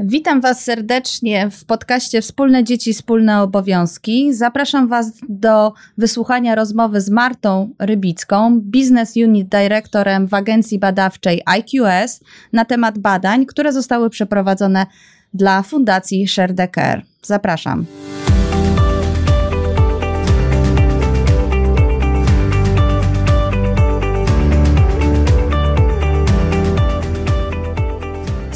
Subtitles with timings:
[0.00, 4.34] Witam Was serdecznie w podcaście Wspólne Dzieci, Wspólne Obowiązki.
[4.34, 12.20] Zapraszam Was do wysłuchania rozmowy z Martą Rybicką, Business Unit Dyrektorem w agencji badawczej IQS
[12.52, 14.86] na temat badań, które zostały przeprowadzone
[15.34, 16.54] dla Fundacji Share.
[17.22, 17.86] Zapraszam.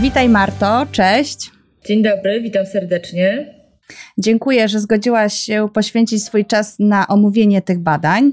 [0.00, 1.50] Witaj Marto, cześć.
[1.86, 3.54] Dzień dobry, witam serdecznie.
[4.18, 8.32] Dziękuję, że zgodziłaś się poświęcić swój czas na omówienie tych badań.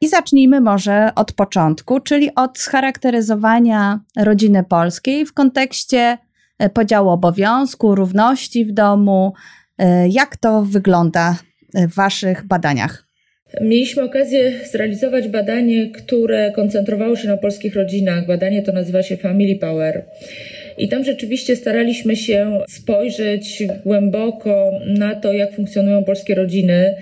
[0.00, 6.18] I zacznijmy może od początku, czyli od scharakteryzowania rodziny polskiej w kontekście
[6.58, 9.32] e, podziału obowiązku, równości w domu.
[9.78, 11.36] E, jak to wygląda
[11.74, 13.06] w Waszych badaniach?
[13.60, 18.26] Mieliśmy okazję zrealizować badanie, które koncentrowało się na polskich rodzinach.
[18.26, 20.04] Badanie to nazywa się Family Power.
[20.80, 26.94] I tam rzeczywiście staraliśmy się spojrzeć głęboko na to, jak funkcjonują polskie rodziny,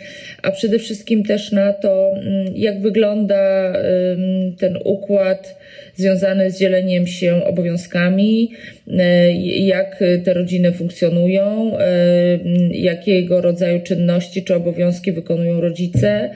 [0.43, 3.73] a przede wszystkim też na to, mm, jak wygląda
[4.59, 5.59] ten układ
[5.95, 8.51] związany z dzieleniem się obowiązkami,
[8.89, 8.95] y,
[9.61, 16.31] jak te rodziny funkcjonują, y, jakiego rodzaju czynności czy obowiązki wykonują rodzice.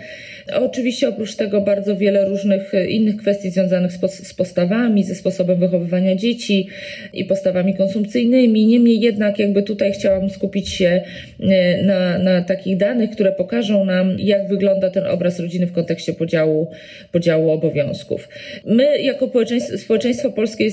[0.53, 6.69] Oczywiście oprócz tego bardzo wiele różnych innych kwestii związanych z postawami, ze sposobem wychowywania dzieci
[7.13, 8.67] i postawami konsumpcyjnymi.
[8.67, 11.03] Niemniej jednak jakby tutaj chciałam skupić się
[11.41, 16.13] e, na, na takich danych, które pokażą nam, jak wygląda ten obraz rodziny w kontekście
[16.13, 16.71] podziału,
[17.13, 18.29] podziału obowiązków.
[18.65, 20.65] My jako społeczeństwo, społeczeństwo polskie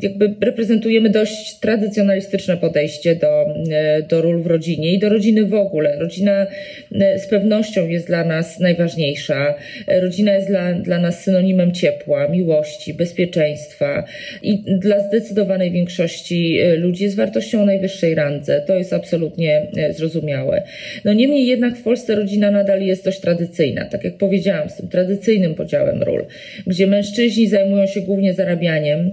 [0.00, 5.54] jakby reprezentujemy dość tradycjonalistyczne podejście do, e, do ról w rodzinie i do rodziny w
[5.54, 5.98] ogóle.
[5.98, 6.46] Rodzina
[7.16, 9.54] z pewnością jest dla nas najważniejsza.
[9.86, 14.04] Rodzina jest dla, dla nas synonimem ciepła, miłości, bezpieczeństwa
[14.42, 16.05] i dla zdecydowanej większości
[16.62, 18.64] e, ludzi jest wartością o najwyższej randze.
[18.66, 20.62] To jest absolutnie e, zrozumiałe.
[21.04, 24.88] No niemniej jednak w Polsce rodzina nadal jest dość tradycyjna, tak jak powiedziałam, z tym
[24.88, 26.26] tradycyjnym podziałem ról,
[26.66, 29.10] gdzie mężczyźni zajmują się głównie zarabianiem,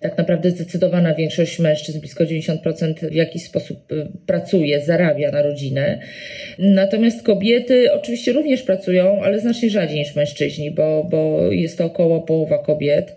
[0.00, 5.98] tak naprawdę zdecydowana większość mężczyzn, blisko 90% w jakiś sposób y, pracuje, zarabia na rodzinę.
[6.58, 12.20] Natomiast kobiety oczywiście również pracują, ale znacznie rzadziej niż mężczyźni, bo, bo jest to około
[12.20, 13.14] połowa kobiet,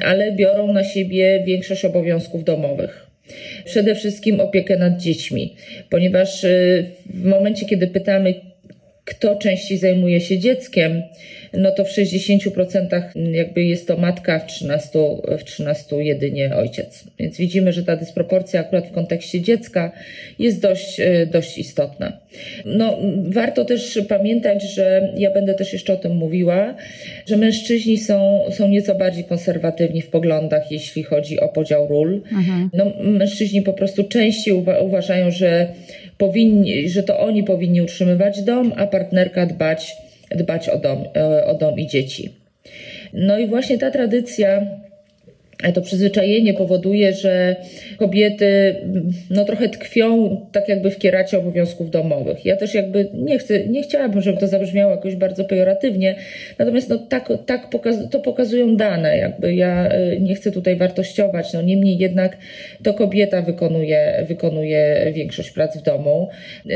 [0.00, 3.10] ale biorą na siebie większość obowiązków domowych
[3.64, 5.54] przede wszystkim opiekę nad dziećmi,
[5.90, 8.34] ponieważ y, w momencie, kiedy pytamy,
[9.04, 11.02] kto częściej zajmuje się dzieckiem,
[11.52, 14.98] no to w 60% jakby jest to matka, w 13,
[15.38, 17.04] w 13 jedynie ojciec.
[17.18, 19.92] Więc widzimy, że ta dysproporcja akurat w kontekście dziecka
[20.38, 22.12] jest dość, e, dość istotna.
[22.64, 26.74] No, warto też pamiętać, że ja będę też jeszcze o tym mówiła,
[27.26, 32.22] że mężczyźni są, są nieco bardziej konserwatywni w poglądach, jeśli chodzi o podział ról.
[32.32, 32.70] Mhm.
[32.72, 35.68] No, mężczyźni po prostu częściej uwa- uważają, że
[36.18, 39.96] powinni, że to oni powinni utrzymywać dom, a partnerka dbać,
[40.30, 42.34] dbać o dom, e, o dom i dzieci.
[43.12, 44.66] No i właśnie ta tradycja
[45.74, 47.56] to przyzwyczajenie powoduje, że
[47.96, 48.76] kobiety
[49.30, 52.44] no, trochę tkwią tak jakby w kieracie obowiązków domowych.
[52.44, 56.14] Ja też jakby nie chcę, nie chciałabym, żeby to zabrzmiało jakoś bardzo pejoratywnie,
[56.58, 61.52] natomiast no, tak, tak pokaz, to pokazują dane, jakby ja y, nie chcę tutaj wartościować,
[61.52, 62.36] no niemniej jednak
[62.82, 66.28] to kobieta wykonuje, wykonuje większość prac w domu,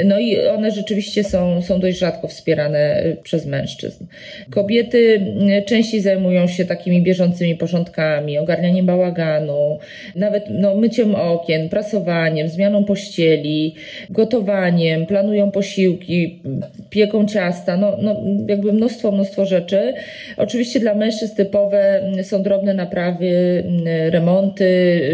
[0.04, 4.06] no i one rzeczywiście są, są dość rzadko wspierane y, przez mężczyzn.
[4.50, 5.20] Kobiety
[5.58, 9.78] y, częściej zajmują się takimi bieżącymi porządkami, ogarnianiem bałaganu,
[10.16, 13.74] nawet no, myciem okien, prasowaniem, zmianą pościeli,
[14.10, 16.42] gotowaniem, planują posiłki,
[16.90, 18.16] pieką ciasta, no, no
[18.48, 19.94] jakby mnóstwo, mnóstwo rzeczy.
[20.36, 23.64] Oczywiście dla mężczyzn typowe są drobne naprawy,
[24.10, 24.64] remonty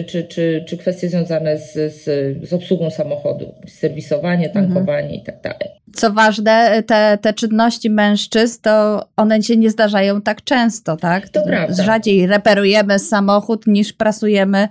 [0.06, 2.05] czy, czy, czy kwestie związane z, z,
[2.49, 5.21] z obsługą samochodu, serwisowanie, tankowanie mhm.
[5.21, 5.80] i tak dalej.
[5.95, 11.29] Co ważne, te, te czynności mężczyzn, to one się nie zdarzają tak często, tak?
[11.29, 11.85] To prawda.
[11.85, 14.69] Rzadziej reperujemy samochód niż prasujemy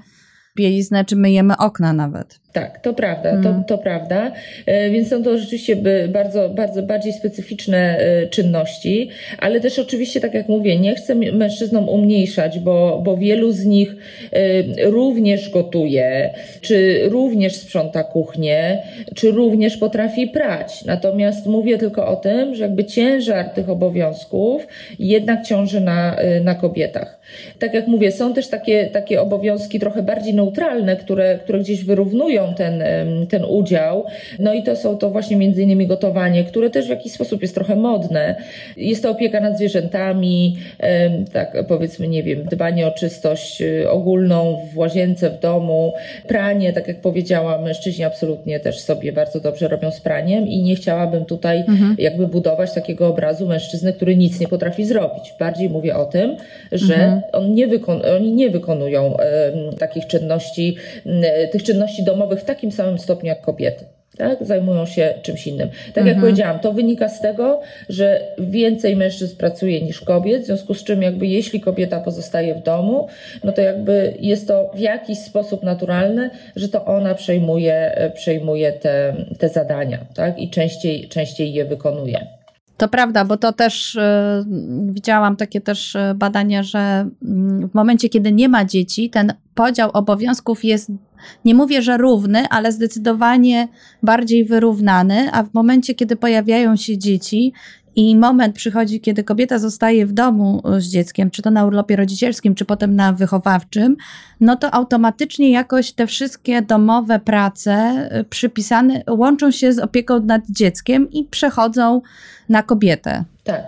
[0.57, 2.39] bieliznę czy myjemy okna nawet.
[2.53, 3.63] Tak, to prawda, to, mm.
[3.63, 4.31] to prawda.
[4.65, 5.75] E, więc są to rzeczywiście
[6.09, 9.09] bardzo, bardzo bardziej specyficzne e, czynności,
[9.39, 13.95] ale też oczywiście, tak jak mówię, nie chcę mężczyznom umniejszać, bo, bo wielu z nich
[14.31, 18.83] e, również gotuje, czy również sprząta kuchnię,
[19.15, 20.85] czy również potrafi prać.
[20.85, 24.67] Natomiast mówię tylko o tym, że jakby ciężar tych obowiązków
[24.99, 27.18] jednak ciąży na, na kobietach.
[27.59, 32.53] Tak jak mówię, są też takie, takie obowiązki trochę bardziej neutralne, które, które gdzieś wyrównują
[32.53, 32.83] ten,
[33.29, 34.05] ten udział.
[34.39, 37.55] No i to są to właśnie między innymi gotowanie, które też w jakiś sposób jest
[37.55, 38.35] trochę modne.
[38.77, 40.57] Jest to opieka nad zwierzętami,
[41.33, 45.93] tak powiedzmy, nie wiem, dbanie o czystość y, ogólną w łazience, w domu,
[46.27, 50.75] pranie, tak jak powiedziałam, mężczyźni absolutnie też sobie bardzo dobrze robią z praniem i nie
[50.75, 51.95] chciałabym tutaj mhm.
[51.97, 55.33] jakby budować takiego obrazu mężczyzny, który nic nie potrafi zrobić.
[55.39, 56.37] Bardziej mówię o tym,
[56.71, 59.17] że mhm on nie wykon- oni nie wykonują
[59.79, 60.75] takich czynności,
[61.51, 63.85] tych czynności domowych w takim samym stopniu jak kobiety.
[64.19, 64.45] Tak?
[64.45, 65.69] Zajmują się czymś innym.
[65.69, 66.07] Tak mhm.
[66.07, 70.83] jak powiedziałam, to wynika z tego, że więcej mężczyzn pracuje niż kobiet, w związku z
[70.83, 73.07] czym jakby jeśli kobieta pozostaje w domu,
[73.43, 79.15] no to jakby jest to w jakiś sposób naturalne, że to ona przejmuje, przejmuje te,
[79.37, 80.39] te zadania tak?
[80.39, 82.38] i częściej, częściej je wykonuje.
[82.79, 84.01] To prawda, bo to też y,
[84.85, 89.89] widziałam takie też e, badania, że mm, w momencie, kiedy nie ma dzieci, ten podział
[89.93, 90.91] obowiązków jest,
[91.45, 93.67] nie mówię, że równy, ale zdecydowanie
[94.03, 97.53] bardziej wyrównany, a w momencie, kiedy pojawiają się dzieci,
[97.99, 102.55] i moment przychodzi, kiedy kobieta zostaje w domu z dzieckiem, czy to na urlopie rodzicielskim,
[102.55, 103.97] czy potem na wychowawczym,
[104.39, 110.41] no to automatycznie jakoś te wszystkie domowe prace y, przypisane łączą się z opieką nad
[110.49, 112.01] dzieckiem i przechodzą
[112.49, 113.23] na kobietę.
[113.43, 113.63] Tak.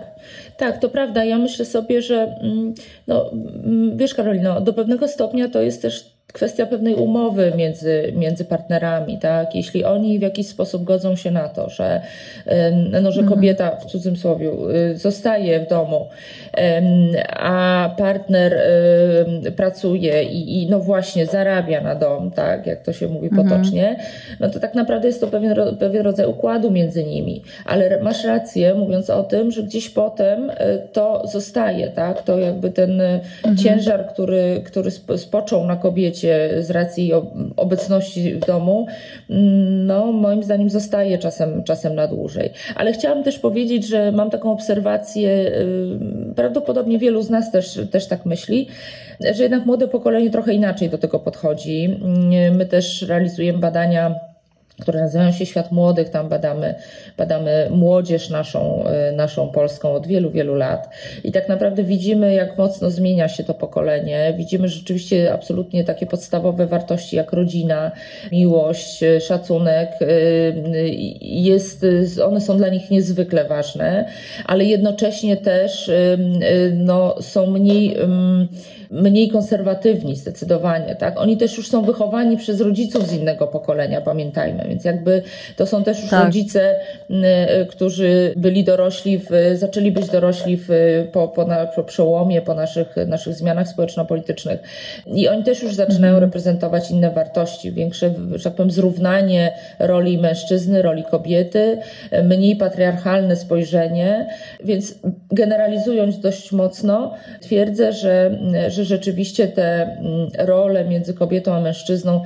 [0.58, 1.24] Tak, to prawda.
[1.24, 2.74] Ja myślę sobie, że mm,
[3.06, 8.44] no, mm, wiesz, Karolino, do pewnego stopnia to jest też kwestia pewnej umowy między, między
[8.44, 9.54] partnerami, tak?
[9.54, 12.00] Jeśli oni w jakiś sposób godzą się na to, że,
[13.02, 13.28] no, że mhm.
[13.28, 14.50] kobieta w cudzym słowie
[14.92, 16.08] y, zostaje w domu,
[17.28, 18.56] a partner
[19.56, 22.66] pracuje i, i no właśnie zarabia na dom, tak?
[22.66, 23.48] Jak to się mówi mhm.
[23.48, 23.96] potocznie,
[24.40, 27.42] no to tak naprawdę jest to pewien, pewien rodzaj układu między nimi.
[27.64, 30.54] Ale masz rację, mówiąc o tym, że gdzieś potem y,
[30.92, 32.22] to zostaje, tak?
[32.22, 33.56] To jakby ten y, mhm.
[33.56, 36.21] ciężar, który, który spoczął na kobiecie,
[36.60, 37.12] z racji
[37.56, 38.86] obecności w domu,
[39.86, 42.50] no moim zdaniem zostaje czasem, czasem na dłużej.
[42.74, 48.06] Ale chciałam też powiedzieć, że mam taką obserwację, y, prawdopodobnie wielu z nas też, też
[48.06, 48.68] tak myśli,
[49.34, 52.00] że jednak młode pokolenie trochę inaczej do tego podchodzi.
[52.52, 54.31] My też realizujemy badania
[54.82, 56.08] które nazywają się Świat Młodych.
[56.08, 56.74] Tam badamy,
[57.16, 60.88] badamy młodzież naszą, e, naszą polską od wielu, wielu lat.
[61.24, 64.34] I tak naprawdę widzimy, jak mocno zmienia się to pokolenie.
[64.38, 67.92] Widzimy rzeczywiście absolutnie takie podstawowe wartości jak rodzina,
[68.32, 69.88] miłość, e, szacunek.
[70.00, 70.06] E,
[71.20, 71.86] jest,
[72.24, 74.08] one są dla nich niezwykle ważne,
[74.46, 75.90] ale jednocześnie też
[76.74, 77.96] no, są mniej
[78.92, 81.18] mniej konserwatywni zdecydowanie, tak?
[81.18, 85.22] Oni też już są wychowani przez rodziców z innego pokolenia, pamiętajmy, więc jakby
[85.56, 86.24] to są też już tak.
[86.24, 86.76] rodzice,
[87.68, 90.68] którzy byli dorośli, w, zaczęli być dorośli w,
[91.12, 94.60] po, po, na, po przełomie, po naszych, naszych zmianach społeczno-politycznych
[95.06, 96.24] i oni też już zaczynają mhm.
[96.24, 101.78] reprezentować inne wartości, większe, że tak powiem, zrównanie roli mężczyzny, roli kobiety,
[102.24, 104.26] mniej patriarchalne spojrzenie,
[104.64, 104.94] więc
[105.32, 112.22] generalizując dość mocno, twierdzę, że, że że rzeczywiście te mm, role między kobietą a mężczyzną,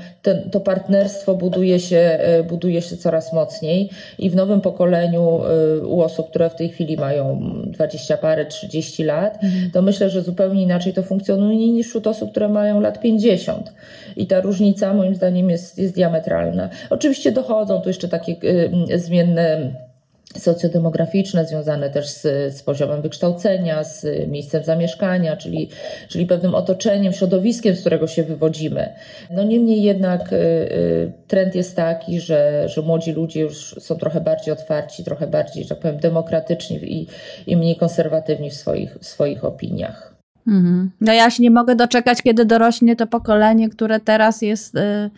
[0.53, 6.01] to partnerstwo buduje się, e, buduje się coraz mocniej i w nowym pokoleniu e, u
[6.01, 9.71] osób, które w tej chwili mają 20 parę, 30 lat, mhm.
[9.71, 13.73] to myślę, że zupełnie inaczej to funkcjonuje niż wśród osób, które mają lat 50.
[14.17, 16.69] I ta różnica moim zdaniem jest, jest diametralna.
[16.91, 18.33] Oczywiście dochodzą tu jeszcze takie
[18.93, 19.73] y, zmienne
[20.39, 22.23] socjodemograficzne, związane też z,
[22.57, 25.69] z poziomem wykształcenia, z miejscem zamieszkania, czyli,
[26.09, 28.93] czyli pewnym otoczeniem, środowiskiem, z którego się wywodzimy.
[29.31, 34.21] No niemniej jednak y, y, trend jest taki, że, że młodzi ludzie już są trochę
[34.21, 37.07] bardziej otwarci, trochę bardziej, że tak powiem, demokratyczni i,
[37.47, 40.17] i mniej konserwatywni w swoich, w swoich opiniach.
[40.47, 40.91] Mhm.
[41.01, 45.11] No ja się nie mogę doczekać, kiedy dorośnie to pokolenie, które teraz jest, y,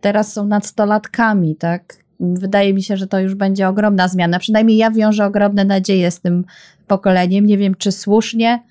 [0.00, 2.03] teraz są nadstolatkami, tak?
[2.32, 4.38] Wydaje mi się, że to już będzie ogromna zmiana.
[4.38, 6.44] Przynajmniej ja wiążę ogromne nadzieje z tym
[6.86, 7.46] pokoleniem.
[7.46, 8.62] Nie wiem, czy słusznie,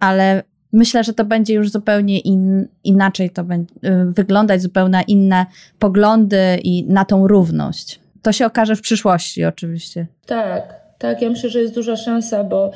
[0.00, 5.46] ale myślę, że to będzie już zupełnie in, inaczej to będzie y, wyglądać, zupełnie inne
[5.78, 8.00] poglądy i na tą równość.
[8.22, 10.06] To się okaże w przyszłości oczywiście.
[10.26, 12.70] Tak, Tak, ja myślę, że jest duża szansa, bo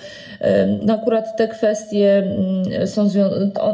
[0.83, 3.09] no akurat te kwestie mm, są,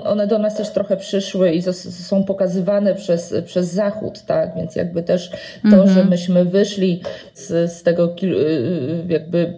[0.04, 5.02] one do nas też trochę przyszły i są pokazywane przez, przez Zachód, tak, więc jakby
[5.02, 5.30] też
[5.62, 5.88] to, mhm.
[5.88, 7.02] że myśmy wyszli
[7.34, 8.14] z, z tego
[9.08, 9.54] jakby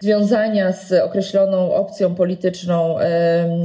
[0.00, 2.96] związania z określoną opcją polityczną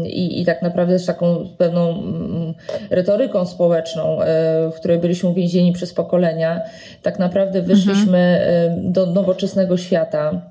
[0.06, 2.54] i, i tak naprawdę z taką pewną mm,
[2.90, 4.26] retoryką społeczną, e,
[4.72, 6.62] w której byliśmy uwięzieni przez pokolenia,
[7.02, 8.92] tak naprawdę wyszliśmy mhm.
[8.92, 10.42] do nowoczesnego świata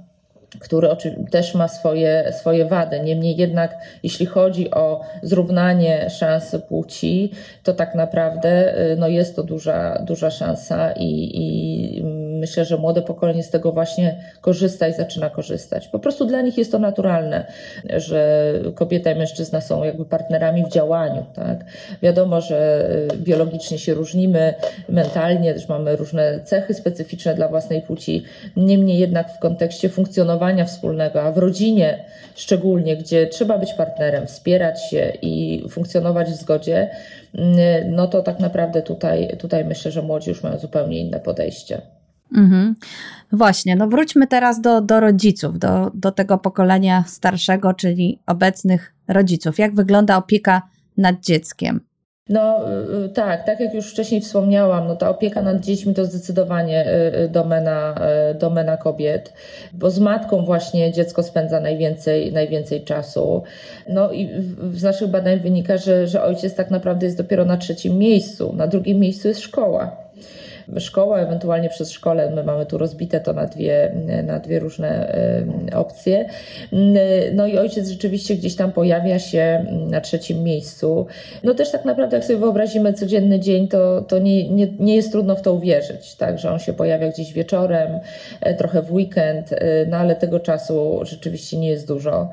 [0.58, 0.88] który
[1.30, 3.00] też ma swoje, swoje wady.
[3.00, 9.42] Niemniej jednak, jeśli chodzi o zrównanie szans płci, to tak naprawdę y, no jest to
[9.42, 12.02] duża, duża szansa i, i
[12.40, 15.88] myślę, że młode pokolenie z tego właśnie korzysta i zaczyna korzystać.
[15.88, 17.46] Po prostu dla nich jest to naturalne,
[17.96, 21.26] że kobieta i mężczyzna są jakby partnerami w działaniu.
[21.34, 21.64] Tak?
[22.02, 24.54] Wiadomo, że y, biologicznie się różnimy,
[24.88, 28.24] mentalnie też mamy różne cechy specyficzne dla własnej płci.
[28.56, 32.04] Niemniej jednak w kontekście funkcjonowania wspólnego, a w rodzinie
[32.34, 36.90] szczególnie, gdzie trzeba być partnerem, wspierać się i funkcjonować w zgodzie,
[37.34, 37.38] y,
[37.90, 41.82] no to tak naprawdę tutaj, tutaj myślę, że młodzi już mają zupełnie inne podejście.
[42.36, 42.76] Mhm.
[43.32, 49.58] Właśnie, no wróćmy teraz do, do rodziców, do, do tego pokolenia starszego, czyli obecnych rodziców.
[49.58, 50.62] Jak wygląda opieka
[50.96, 51.80] nad dzieckiem?
[52.30, 56.04] No y, y, tak, tak jak już wcześniej wspomniałam, no ta opieka nad dziećmi to
[56.04, 56.86] zdecydowanie
[57.24, 57.94] y, domena,
[58.34, 59.32] domena kobiet,
[59.72, 63.42] bo z matką właśnie dziecko spędza najwięcej, najwięcej czasu.
[63.88, 64.28] No i
[64.74, 68.66] z naszych badań wynika, że, że ojciec tak naprawdę jest dopiero na trzecim miejscu, na
[68.66, 70.09] drugim miejscu jest szkoła
[70.78, 72.30] szkoła, ewentualnie przez szkole.
[72.30, 73.92] My mamy tu rozbite to na dwie,
[74.26, 75.16] na dwie różne
[75.74, 76.28] opcje.
[77.34, 81.06] No i ojciec rzeczywiście gdzieś tam pojawia się na trzecim miejscu.
[81.44, 85.12] No też tak naprawdę, jak sobie wyobrazimy codzienny dzień, to, to nie, nie, nie jest
[85.12, 88.00] trudno w to uwierzyć, tak, że on się pojawia gdzieś wieczorem,
[88.40, 92.30] e, trochę w weekend, e, no ale tego czasu rzeczywiście nie jest dużo.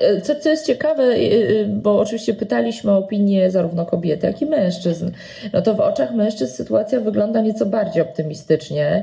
[0.00, 1.14] E, co, co jest ciekawe,
[1.68, 5.10] bo oczywiście pytaliśmy o opinię zarówno kobiety, jak i mężczyzn,
[5.52, 9.02] no to w oczach mężczyzn sytuacja wygląda wygląda nieco bardziej optymistycznie.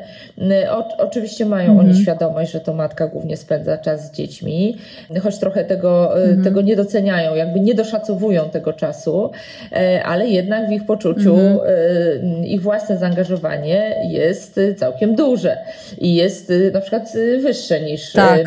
[0.70, 1.90] O, oczywiście mają mhm.
[1.90, 4.78] oni świadomość, że to matka głównie spędza czas z dziećmi,
[5.24, 6.44] choć trochę tego, y, mhm.
[6.44, 9.32] tego nie doceniają, jakby nie doszacowują tego czasu,
[9.72, 12.46] y, ale jednak w ich poczuciu mhm.
[12.46, 15.58] ich własne zaangażowanie jest całkiem duże
[15.98, 18.42] i jest na przykład wyższe niż tak.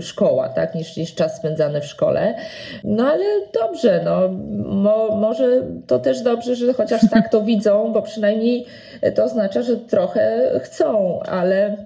[0.00, 2.34] szkoła, tak, niż, niż czas spędzany w szkole.
[2.84, 3.24] No ale
[3.54, 4.28] dobrze, no,
[4.64, 8.66] mo, może to też dobrze, że chociaż tak to widzą, bo przynajmniej
[9.14, 11.76] to oznacza, że trochę chcą, ale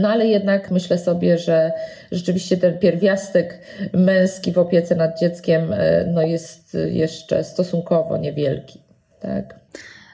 [0.00, 1.72] no ale jednak myślę sobie, że
[2.12, 3.58] rzeczywiście ten pierwiastek
[3.92, 8.80] męski w opiece nad dzieckiem e, no jest jeszcze stosunkowo niewielki.
[9.20, 9.54] Tak.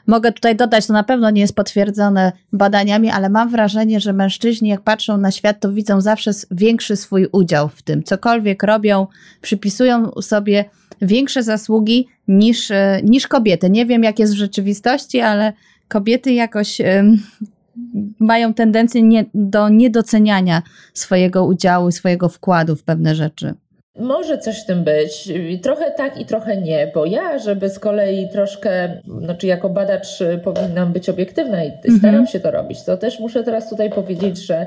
[0.07, 4.69] Mogę tutaj dodać, to na pewno nie jest potwierdzone badaniami, ale mam wrażenie, że mężczyźni,
[4.69, 8.03] jak patrzą na świat, to widzą zawsze większy swój udział w tym.
[8.03, 9.07] Cokolwiek robią,
[9.41, 10.65] przypisują sobie
[11.03, 13.71] większe zasługi niż, e, niż kobiety.
[13.71, 15.53] Nie wiem, jak jest w rzeczywistości, ale
[15.91, 16.81] kobiety jakoś
[18.19, 20.63] mają tendencję nie, do niedoceniania
[20.95, 23.55] swojego udziału, swojego wkładu w pewne rzeczy.
[23.99, 25.33] Może coś w tym być.
[25.63, 30.93] Trochę tak i trochę nie, bo ja, żeby z kolei troszkę, znaczy jako badacz powinnam
[30.93, 32.27] być obiektywna i staram mhm.
[32.27, 34.67] się to robić, to też muszę teraz tutaj powiedzieć, że,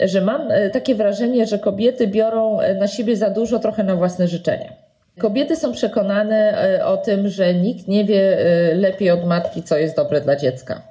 [0.00, 3.96] że mam e, takie wrażenie, że kobiety biorą e, na siebie za dużo trochę na
[3.96, 4.87] własne życzenie.
[5.18, 9.78] Kobiety są przekonane e, o tym, że nikt nie wie e, lepiej od matki, co
[9.78, 10.82] jest dobre dla dziecka.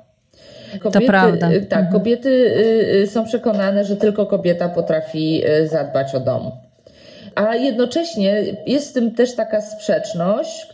[0.79, 1.51] Kobiety, to prawda.
[1.51, 1.93] E, tak, mhm.
[1.93, 2.53] kobiety
[3.07, 6.51] są przekonane, że tylko kobieta potrafi zadbać o dom.
[7.35, 10.67] A jednocześnie jest w tym też taka sprzeczność,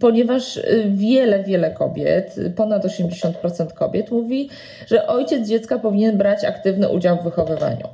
[0.00, 4.48] ponieważ wiele, wiele kobiet, ponad 80% kobiet mówi,
[4.86, 7.88] że ojciec dziecka powinien brać aktywny udział w wychowywaniu.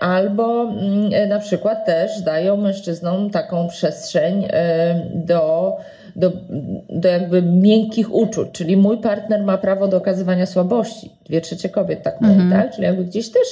[0.00, 5.76] Albo mm, e, na przykład też dają mężczyznom taką przestrzeń e, do
[6.16, 6.32] do,
[6.88, 11.10] do jakby miękkich uczuć, czyli mój partner ma prawo do okazywania słabości.
[11.24, 12.52] Dwie trzecie kobiet tak mm -hmm.
[12.52, 12.70] tak?
[12.70, 13.48] Czyli jakby gdzieś też,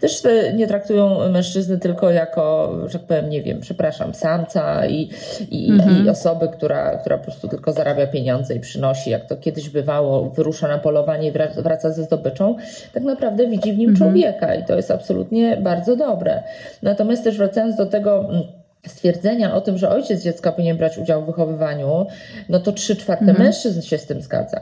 [0.00, 0.22] też
[0.54, 5.10] nie traktują mężczyzny tylko jako, że tak powiem, nie wiem, przepraszam, samca i,
[5.50, 5.76] i, -hmm.
[5.76, 6.08] i mhm.
[6.08, 10.68] osoby, która, która po prostu tylko zarabia pieniądze i przynosi, jak to kiedyś bywało, wyrusza
[10.68, 11.32] na polowanie i
[11.62, 12.56] wraca ze zdobyczą,
[12.94, 13.98] tak naprawdę widzi w nim -hmm.
[13.98, 16.42] człowieka i to jest absolutnie bardzo dobre.
[16.82, 18.42] Natomiast też wracając do tego, mm,
[18.86, 22.06] stwierdzenia o tym, że ojciec dziecka powinien brać udział w wychowywaniu,
[22.48, 23.42] no to trzy czwarte mhm.
[23.42, 24.60] mężczyzn się z tym zgadza.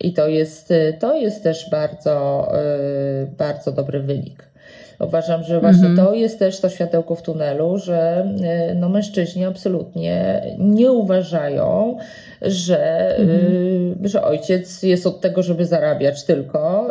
[0.00, 2.48] I to jest, to jest też bardzo,
[3.22, 4.48] y, bardzo dobry wynik.
[5.00, 6.08] Uważam, że właśnie mhm.
[6.08, 8.28] to jest też to światełko w tunelu, że
[8.74, 11.98] no, mężczyźni absolutnie nie uważają,
[12.42, 14.08] że, mhm.
[14.08, 16.86] że ojciec jest od tego, żeby zarabiać tylko,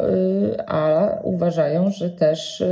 [0.67, 2.63] a uważają, że też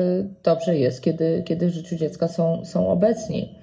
[0.43, 3.62] dobrze jest, kiedy, kiedy w życiu dziecka są, są obecni.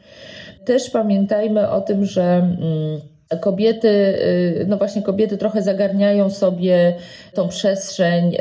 [0.64, 3.00] Też pamiętajmy o tym, że mm,
[3.40, 6.94] kobiety, y, no właśnie kobiety trochę zagarniają sobie
[7.34, 8.38] tą przestrzeń y,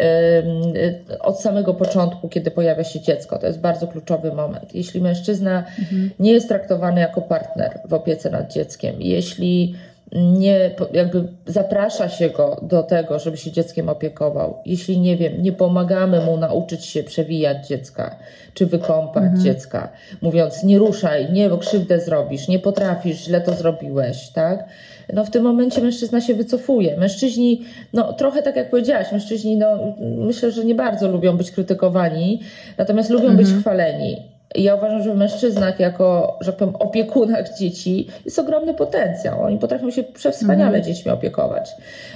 [0.77, 3.39] y, od samego początku, kiedy pojawia się dziecko.
[3.39, 4.75] To jest bardzo kluczowy moment.
[4.75, 6.09] Jeśli mężczyzna mhm.
[6.19, 9.75] nie jest traktowany jako partner w opiece nad dzieckiem, jeśli
[10.12, 14.58] nie, jakby zaprasza się go do tego, żeby się dzieckiem opiekował.
[14.66, 18.16] Jeśli nie wiem, nie pomagamy mu nauczyć się przewijać dziecka,
[18.54, 19.44] czy wykąpać mhm.
[19.44, 19.89] dziecka,
[20.22, 24.66] mówiąc nie ruszaj, nie, bo krzywdę zrobisz, nie potrafisz, źle to zrobiłeś, tak?
[25.13, 26.98] No w tym momencie mężczyzna się wycofuje.
[26.98, 32.42] Mężczyźni, no trochę tak jak powiedziałaś, mężczyźni, no myślę, że nie bardzo lubią być krytykowani,
[32.78, 33.38] natomiast lubią mhm.
[33.38, 34.38] być chwaleni.
[34.56, 39.44] Ja uważam, że w mężczyznach, jako, że powiem, opiekunach dzieci, jest ogromny potencjał.
[39.44, 40.84] Oni potrafią się przewspaniale mm.
[40.84, 41.70] dziećmi opiekować.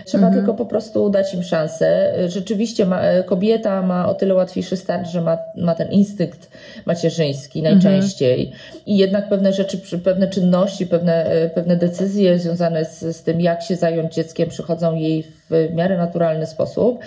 [0.06, 0.38] Trzeba mm -hmm.
[0.38, 2.14] tylko po prostu dać im szansę.
[2.28, 6.50] Rzeczywiście ma, kobieta ma o tyle łatwiejszy start, że ma, ma ten instynkt
[6.86, 8.42] macierzyński najczęściej.
[8.42, 8.82] Mm -hmm.
[8.86, 11.26] I jednak pewne rzeczy, pewne czynności, pewne,
[11.56, 16.46] pewne decyzje związane z, z tym, jak się zająć dzieckiem, przychodzą jej w miarę naturalny
[16.46, 17.00] sposób.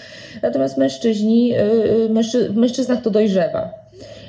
[0.43, 3.86] Natomiast mężczyźni, y, mężczy, w mężczyznach to dojrzewa.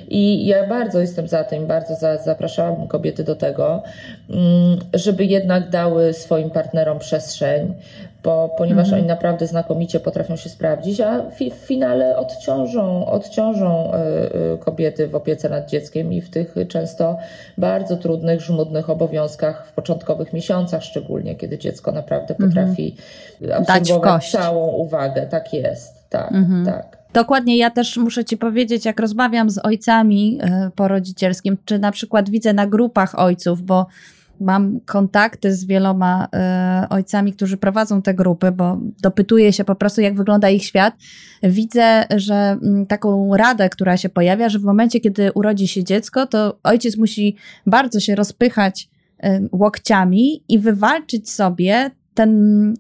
[0.08, 3.84] I ja bardzo jestem za tym, bardzo za, zapraszałam kobiety do tego,
[4.30, 7.74] mm, żeby jednak dały swoim partnerom przestrzeń,
[8.24, 9.00] bo, ponieważ mhm.
[9.00, 15.08] oni naprawdę znakomicie potrafią się sprawdzić, a w, w finale odciążą, odciążą y, y, kobiety
[15.08, 17.18] w opiece nad dzieckiem i w tych często
[17.58, 22.50] bardzo trudnych, żmudnych obowiązkach w początkowych miesiącach, szczególnie kiedy dziecko naprawdę mhm.
[22.50, 22.96] potrafi
[23.42, 23.62] mhm.
[23.62, 25.28] absorbować całą uwagę.
[25.28, 26.66] Tak jest, tak, mhm.
[26.66, 26.97] tak.
[27.17, 32.29] Dokładnie, ja też muszę Ci powiedzieć, jak rozmawiam z ojcami e, porodzicielskim, czy na przykład
[32.29, 33.88] widzę na grupach ojców, bo
[34.39, 36.27] mam kontakty z wieloma
[36.86, 40.93] y, ojcami, którzy prowadzą te grupy, bo dopytuję się po prostu, jak wygląda ich świat.
[41.43, 46.27] Widzę, że y, taką radę, która się pojawia, że w momencie, kiedy urodzi się dziecko,
[46.27, 48.89] to ojciec musi bardzo się rozpychać
[49.25, 52.74] y, łokciami i wywalczyć sobie ten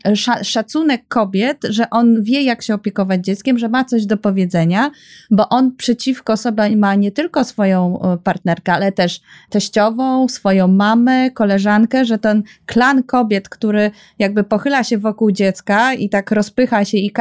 [0.43, 4.91] szacunek kobiet, że on wie, jak się opiekować dzieckiem, że ma coś do powiedzenia,
[5.31, 11.31] bo on przeciwko sobie ma nie tylko swoją e, partnerkę, ale też teściową, swoją mamę,
[11.31, 16.97] koleżankę, że ten klan kobiet, który jakby pochyla się wokół dziecka i tak rozpycha się
[16.97, 17.11] i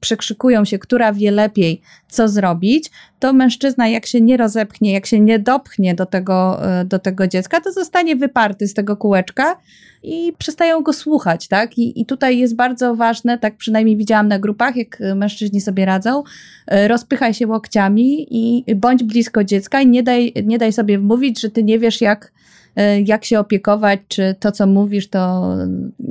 [0.00, 5.20] przekrzykują się, która wie lepiej, co zrobić, to mężczyzna, jak się nie rozepchnie, jak się
[5.20, 9.56] nie dopchnie do tego, e, do tego dziecka, to zostanie wyparty z tego kółeczka
[10.04, 11.78] i przestają go słuchać, tak?
[11.78, 16.22] I, I tutaj jest bardzo ważne, tak przynajmniej widziałam na grupach, jak mężczyźni sobie radzą,
[16.66, 21.40] e, rozpychaj się łokciami i bądź blisko dziecka i nie daj, nie daj sobie mówić,
[21.40, 22.32] że ty nie wiesz, jak,
[22.76, 25.54] e, jak się opiekować, czy to, co mówisz, to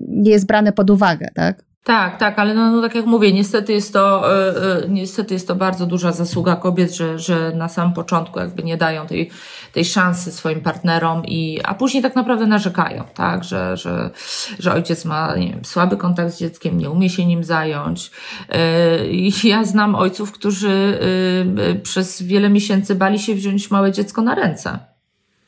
[0.07, 1.72] nie jest brane pod uwagę, tak?
[1.83, 4.23] Tak, tak, ale no, no tak jak mówię, niestety jest to,
[4.81, 8.77] yy, niestety jest to bardzo duża zasługa kobiet, że, że na samym początku jakby nie
[8.77, 9.29] dają tej,
[9.73, 14.09] tej szansy swoim partnerom i, a później tak naprawdę narzekają, tak, że, że,
[14.59, 18.11] że ojciec ma, nie wiem, słaby kontakt z dzieckiem, nie umie się nim zająć.
[18.49, 20.99] Yy, ja znam ojców, którzy
[21.55, 24.92] yy, przez wiele miesięcy bali się wziąć małe dziecko na ręce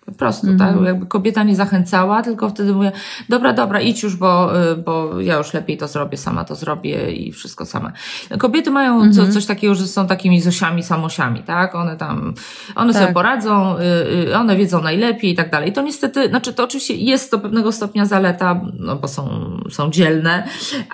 [0.06, 0.60] po prostu, mm -hmm.
[0.60, 0.70] tak?
[0.70, 0.86] Mhm.
[0.86, 2.92] Jakby kobieta nie zachęcała, tylko wtedy mówię,
[3.30, 7.12] dobra, dobra, idź już, bo, y, bo ja już lepiej to zrobię, sama to zrobię
[7.12, 7.92] i wszystko sama.
[8.38, 9.16] Kobiety mają mm -hmm.
[9.16, 11.76] co, coś takiego, że są takimi zosiami, samosiami, tak?
[11.76, 12.34] One tam,
[12.76, 13.02] one tak.
[13.02, 13.82] sobie poradzą, y,
[14.30, 15.74] y, one wiedzą najlepiej i tak dalej.
[15.74, 19.30] To niestety, znaczy to oczywiście jest to pewnego stopnia zaleta, no bo są,
[19.70, 20.48] są dzielne,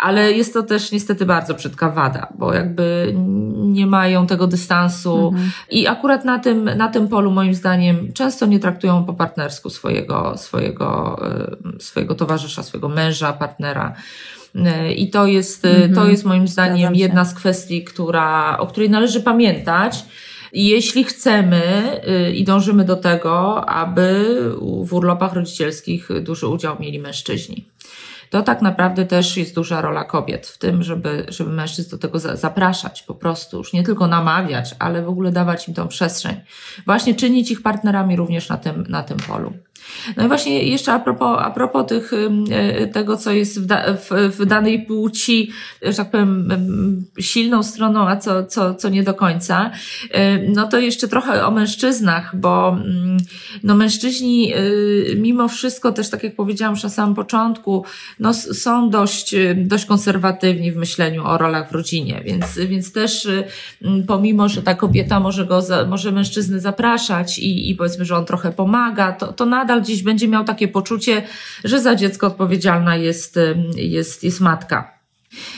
[0.03, 3.15] ale jest to też niestety bardzo brzydka wada, bo jakby
[3.55, 5.49] nie mają tego dystansu mm -hmm.
[5.69, 10.37] i akurat na tym, na tym polu moim zdaniem często nie traktują po partnersku swojego,
[10.37, 11.19] swojego,
[11.75, 13.95] e, swojego towarzysza, swojego męża, partnera.
[14.55, 15.95] E, I to jest, mm -hmm.
[15.95, 20.05] to jest moim zdaniem jedna z kwestii, która, o której należy pamiętać.
[20.53, 21.61] Jeśli chcemy
[22.33, 24.37] i dążymy do tego, aby
[24.85, 27.65] w urlopach rodzicielskich duży udział mieli mężczyźni
[28.31, 32.19] to tak naprawdę też jest duża rola kobiet w tym, żeby, żeby mężczyzn do tego
[32.19, 36.41] zapraszać, po prostu już nie tylko namawiać, ale w ogóle dawać im tą przestrzeń.
[36.85, 39.53] Właśnie czynić ich partnerami również na tym, na tym polu.
[40.17, 42.11] No i właśnie jeszcze a propos, a propos tych,
[42.51, 45.51] e, tego, co jest w, da, w, w danej płci,
[45.81, 46.49] że tak powiem,
[47.19, 49.71] silną stroną, a co, co, co nie do końca,
[50.11, 52.77] e, no to jeszcze trochę o mężczyznach, bo
[53.63, 54.59] no mężczyźni e,
[55.15, 57.85] mimo wszystko też, tak jak powiedziałam już na samym początku,
[58.19, 63.27] no są dość, dość konserwatywni w myśleniu o rolach w rodzinie, więc, więc też
[64.07, 68.51] pomimo, że ta kobieta może go, może mężczyznę zapraszać i, i powiedzmy, że on trochę
[68.51, 71.27] pomaga, to, to nadal gdzieś będzie miał takie poczucie,
[71.63, 73.39] że za dziecko odpowiedzialna jest,
[73.75, 75.00] jest, jest matka.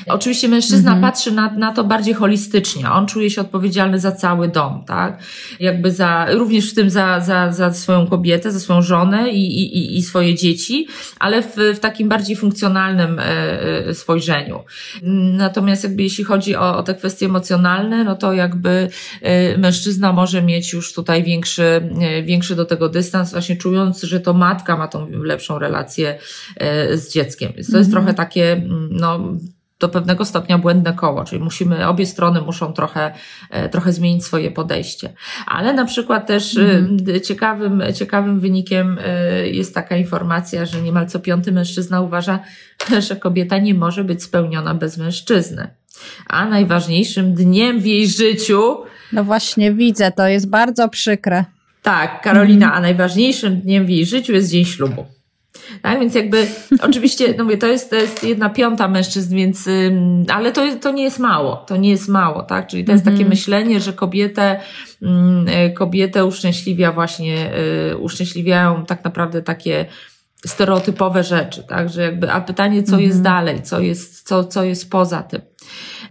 [0.08, 1.02] Oczywiście mężczyzna mhm.
[1.02, 2.92] patrzy na, na to bardziej holistycznie.
[2.92, 5.24] On czuje się odpowiedzialny za cały dom, tak?
[5.60, 9.98] Jakby za, również w tym za, za, za swoją kobietę, za swoją żonę i, i,
[9.98, 10.88] i swoje dzieci,
[11.20, 13.24] ale w, w takim bardziej funkcjonalnym e,
[13.88, 14.60] e, spojrzeniu.
[15.38, 18.90] Natomiast jakby jeśli chodzi o, o te kwestie emocjonalne, no to jakby
[19.22, 21.90] e, mężczyzna może mieć już tutaj większy,
[22.24, 26.18] większy do tego dystans, właśnie czując, że to matka ma tą lepszą relację
[26.94, 27.52] z dzieckiem.
[27.56, 28.06] Więc to jest mhm.
[28.06, 29.34] trochę takie, no,
[29.84, 33.14] do pewnego stopnia błędne koło, czyli musimy, obie strony muszą trochę,
[33.50, 35.14] e, trochę zmienić swoje podejście.
[35.48, 36.98] Ale na przykład też mm.
[37.24, 42.40] ciekawym, ciekawym wynikiem e, jest taka informacja, że niemal co piąty mężczyzna uważa,
[43.08, 45.68] że kobieta nie może być spełniona bez mężczyzny.
[46.28, 48.78] A najważniejszym dniem w jej życiu.
[49.14, 51.46] No właśnie widzę, to jest bardzo przykre.
[51.82, 52.78] Tak, Karolina, mm.
[52.78, 55.06] a najważniejszym dniem w jej życiu jest dzień ślubu.
[55.82, 56.48] Tak, więc jakby,
[56.88, 59.70] oczywiście, no mówię, to jest, to jest jedna piąta mężczyzn, więc,
[60.30, 62.68] ale to, to nie jest mało, to nie jest mało, tak?
[62.68, 63.30] Czyli to jest takie mhm.
[63.30, 64.60] myślenie, że kobietę,
[65.48, 67.52] e, kobietę uszczęśliwia właśnie,
[67.92, 69.86] e, uszczęśliwiają tak naprawdę takie
[70.46, 71.90] stereotypowe rzeczy, tak?
[71.90, 73.36] Że jakby, a pytanie, co jest mhm.
[73.36, 75.42] dalej, co jest, co, co jest poza tym.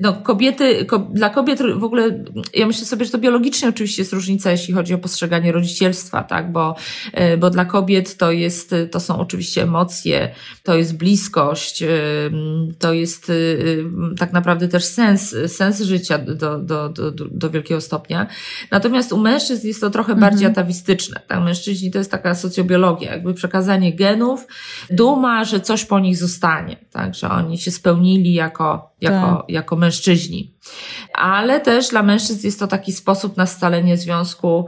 [0.00, 2.24] No, kobiety, ko, dla kobiet w ogóle,
[2.54, 6.52] ja myślę sobie, że to biologicznie oczywiście jest różnica, jeśli chodzi o postrzeganie rodzicielstwa, tak,
[6.52, 6.76] bo,
[7.12, 11.88] e, bo dla kobiet to jest, to są oczywiście emocje, to jest bliskość, e,
[12.78, 13.34] to jest e,
[14.18, 18.26] tak naprawdę też sens, sens życia do, do, do, do wielkiego stopnia.
[18.70, 20.30] Natomiast u mężczyzn jest to trochę mhm.
[20.30, 24.46] bardziej atawistyczne, tak, mężczyźni to jest taka socjobiologia, jakby przekazanie genów,
[24.90, 29.44] duma, że coś po nich zostanie, tak, że oni się spełnili jako, jako, tak.
[29.48, 30.54] jako mężczyźni.
[31.14, 34.66] Ale też dla mężczyzn jest to taki sposób na scalenie związku,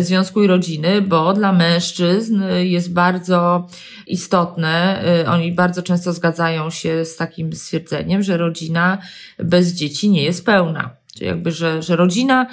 [0.00, 3.66] związku i rodziny, bo dla mężczyzn jest bardzo
[4.06, 8.98] istotne, y, oni bardzo często zgadzają się z takim stwierdzeniem, że rodzina
[9.38, 10.90] bez dzieci nie jest pełna.
[11.14, 12.46] Czyli jakby, że, że rodzina,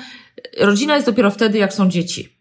[0.59, 2.37] rodzina jest dopiero wtedy, jak są dzieci.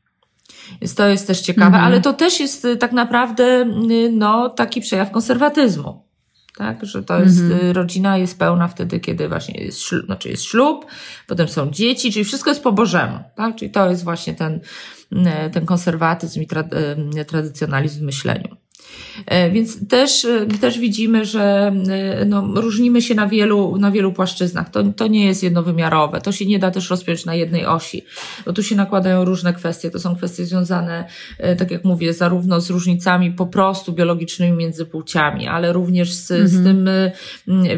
[0.81, 1.85] Więc to jest też ciekawe, mhm.
[1.85, 3.45] ale to też jest y, tak naprawdę
[3.91, 6.02] y, no, taki przejaw konserwatyzmu
[6.57, 6.87] tak?
[6.87, 7.73] Że to jest, mm -hmm.
[7.73, 10.87] rodzina jest pełna wtedy, kiedy właśnie jest ślub, znaczy jest ślub,
[11.27, 13.57] potem są dzieci, czyli wszystko jest po Bożemu, tak?
[13.57, 14.61] Czyli to jest właśnie ten,
[15.53, 16.65] ten konserwatyzm i tra,
[17.27, 18.57] tradycjonalizm w myśleniu.
[19.27, 24.13] E, więc też, e, też widzimy, że e, no, różnimy się na wielu, na wielu
[24.13, 24.71] płaszczyznach.
[24.71, 26.21] To, to nie jest jednowymiarowe.
[26.21, 28.05] To się nie da też rozpiąć na jednej osi,
[28.47, 29.91] bo tu się nakładają różne kwestie.
[29.91, 31.05] To są kwestie związane,
[31.59, 36.49] tak jak mówię, zarówno z różnicami po prostu biologicznymi między płciami, ale również z, mhm.
[36.49, 36.89] z tym,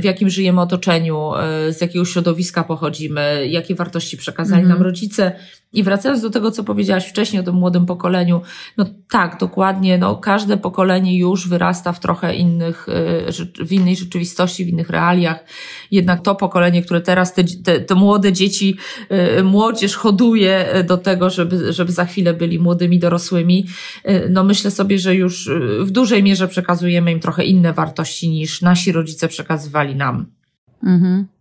[0.00, 1.30] w jakim żyjemy otoczeniu,
[1.70, 4.78] z jakiego środowiska pochodzimy, jakie wartości przekazali mhm.
[4.78, 5.32] nam rodzice.
[5.74, 8.40] I wracając do tego, co powiedziałaś wcześniej o tym młodym pokoleniu,
[8.76, 12.88] no tak, dokładnie, no każde pokolenie już wyrasta w trochę innych,
[13.58, 15.44] y, w innej rzeczywistości, w innych realiach.
[15.90, 18.76] Jednak to pokolenie, które teraz te, te, te młode dzieci,
[19.38, 23.66] y, młodzież hoduje y, do tego, żeby, żeby za chwilę byli młodymi dorosłymi,
[24.30, 28.92] no myślę sobie, że już w dużej mierze przekazujemy im trochę inne wartości niż nasi
[28.92, 30.26] rodzice przekazywali nam.
[30.82, 31.33] Mhm.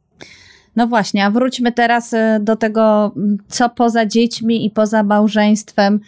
[0.75, 3.13] No właśnie, a wróćmy teraz do tego,
[3.47, 5.99] co poza dziećmi i poza małżeństwem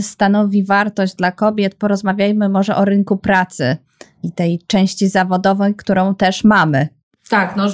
[0.00, 1.74] stanowi wartość dla kobiet.
[1.74, 3.76] Porozmawiajmy może o rynku pracy
[4.22, 6.88] i tej części zawodowej, którą też mamy.
[7.28, 7.64] Tak, no,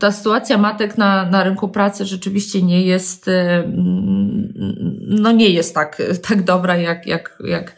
[0.00, 3.26] ta sytuacja matek na, na rynku pracy rzeczywiście nie jest,
[5.08, 7.76] no nie jest tak, tak dobra, jak, jak, jak,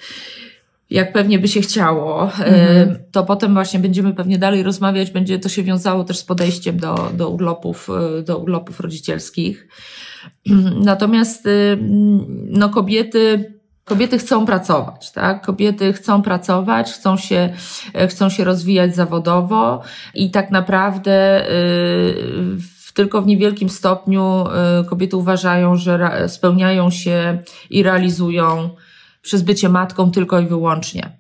[0.91, 2.23] jak pewnie by się chciało.
[2.23, 2.99] Mhm.
[3.13, 7.11] To potem właśnie będziemy pewnie dalej rozmawiać, będzie to się wiązało też z podejściem do,
[7.15, 7.89] do urlopów,
[8.25, 9.69] do urlopów rodzicielskich.
[10.85, 11.49] Natomiast,
[12.51, 15.47] no kobiety, Kobiety chcą pracować, tak?
[15.47, 17.51] Kobiety chcą pracować, chcą się,
[18.09, 19.83] chcą się rozwijać zawodowo
[20.15, 22.57] i tak naprawdę yy,
[22.95, 24.45] tylko w niewielkim stopniu
[24.91, 27.39] kobiety uważają, że spełniają się
[27.71, 28.71] i realizują
[29.23, 31.20] przez bycie matką tylko i wyłącznie.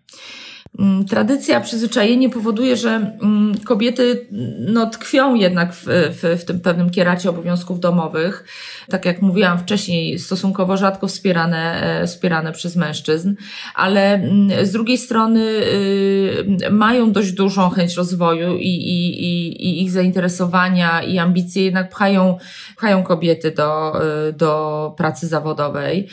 [0.78, 2.90] Mm, tradycja, przyzwyczajenie powoduje, że
[3.22, 4.26] mm, kobiety
[4.59, 8.44] no, tkwią jednak w, w, w tym pewnym kieracie obowiązków domowych.
[8.88, 13.35] Tak jak mówiłam wcześniej, stosunkowo rzadko wspierane, e, wspierane przez mężczyzn,
[13.74, 19.83] ale mm, z drugiej strony y, mają dość dużą chęć rozwoju i, i, i, i
[19.83, 22.38] ich zainteresowania i ambicje jednak pchają,
[22.76, 26.09] pchają kobiety do, y, do pracy zawodowej.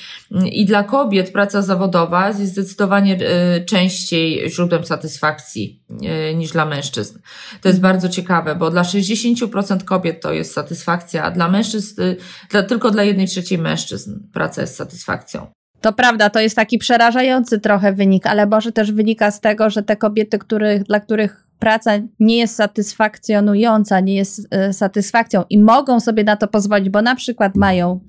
[0.51, 3.17] I dla kobiet praca zawodowa jest zdecydowanie
[3.57, 7.19] y, częściej źródłem satysfakcji e, niż dla mężczyzn.
[7.61, 12.17] To jest bardzo ciekawe, bo dla 60% kobiet to jest satysfakcja, a dla mężczyzn, y,
[12.49, 15.47] dla, tylko dla jednej trzeciej mężczyzn praca jest satysfakcją.
[15.81, 19.83] To prawda, to jest taki przerażający trochę wynik, ale może też wynika z tego, że
[19.83, 25.99] te kobiety, których, dla których praca nie jest satysfakcjonująca, nie jest y, satysfakcją i mogą
[25.99, 27.99] sobie na to pozwolić, bo na przykład mają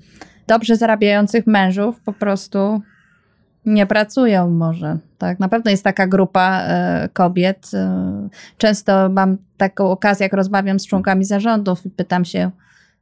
[0.46, 2.80] dobrze zarabiających mężów, po prostu
[3.68, 4.98] nie pracują może.
[5.18, 7.70] Tak, na pewno jest taka grupa e, kobiet.
[7.74, 8.28] E,
[8.58, 12.50] często mam taką okazję, jak rozmawiam z członkami zarządów i pytam się,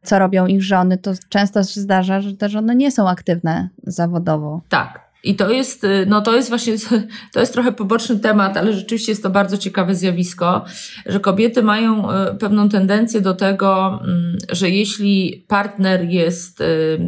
[0.02, 4.60] co robią ich żony, to często się zdarza, że te żony nie są aktywne zawodowo.
[4.68, 6.74] Tak, i to jest, y, no to jest właśnie,
[7.32, 10.64] to jest trochę poboczny temat, ale rzeczywiście jest to bardzo ciekawe zjawisko,
[11.06, 16.98] że kobiety mają y, pewną tendencję do tego, mm, że jeśli partner jest, y,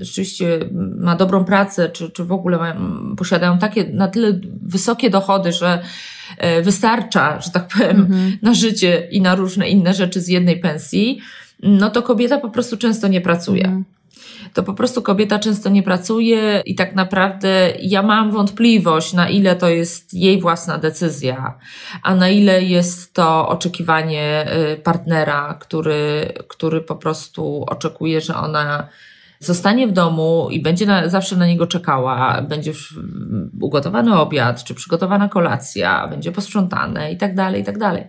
[0.00, 0.58] rzeczywiście
[0.98, 2.76] ma dobrą pracę, czy, czy w ogóle mają,
[3.16, 5.82] posiadają takie na tyle wysokie dochody, że
[6.62, 8.38] wystarcza, że tak powiem, mhm.
[8.42, 11.18] na życie i na różne inne rzeczy z jednej pensji,
[11.62, 13.64] no to kobieta po prostu często nie pracuje.
[13.64, 13.84] Mhm
[14.54, 19.56] to po prostu kobieta często nie pracuje i tak naprawdę ja mam wątpliwość, na ile
[19.56, 21.58] to jest jej własna decyzja,
[22.02, 28.88] a na ile jest to oczekiwanie y, partnera, który, który po prostu oczekuje, że ona
[29.40, 32.72] zostanie w domu i będzie na, zawsze na niego czekała, będzie
[33.60, 38.04] ugotowany obiad, czy przygotowana kolacja, będzie posprzątane i tak dalej, i tak dalej.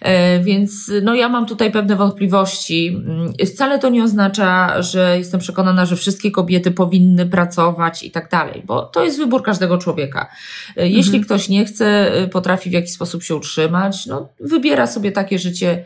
[0.00, 2.88] E, więc no ja mam tutaj pewne wątpliwości.
[2.88, 8.30] Mm, wcale to nie oznacza, że jestem przekonana, że wszystkie kobiety powinny pracować i tak
[8.30, 10.28] dalej, bo to jest wybór każdego człowieka.
[10.76, 11.24] E, jeśli mhm.
[11.24, 15.84] ktoś nie chce, e, potrafi w jakiś sposób się utrzymać, no wybiera sobie takie życie,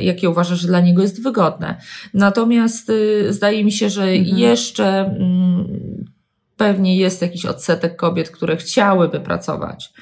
[0.00, 1.76] jakie uważa, że dla niego jest wygodne.
[2.14, 2.92] Natomiast
[3.30, 4.38] zdaje mi się, że mhm.
[4.38, 6.04] jeszcze mm,
[6.56, 9.92] pewnie jest jakiś odsetek kobiet, które chciałyby pracować,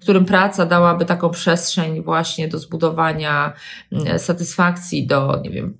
[0.00, 3.52] którym praca dałaby taką przestrzeń właśnie do zbudowania
[3.92, 5.74] mm, satysfakcji, do, nie wiem,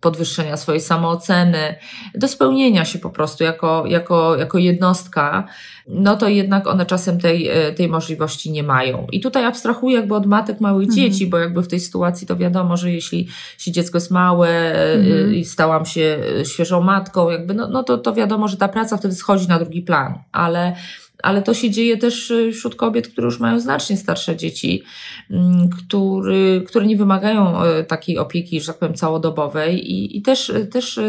[0.00, 1.74] podwyższenia swojej samooceny,
[2.14, 5.48] do spełnienia się po prostu jako, jako, jako jednostka,
[5.88, 9.06] no to jednak one czasem tej, e, tej możliwości nie mają.
[9.12, 10.96] I tutaj abstrahuję jakby od matek małych mhm.
[10.96, 14.94] dzieci, bo jakby w tej sytuacji to wiadomo, że jeśli, jeśli dziecko jest małe e,
[14.94, 15.34] mhm.
[15.34, 19.14] i stałam się świeżą matką, jakby no, no to, to wiadomo, że ta praca wtedy
[19.14, 20.76] schodzi na drugi plan, ale
[21.22, 24.82] ale to się dzieje też y, wśród kobiet, które już mają znacznie starsze dzieci,
[25.30, 30.48] mm, który, które nie wymagają y, takiej opieki, że tak powiem, całodobowej i, i też,
[30.50, 31.00] y, też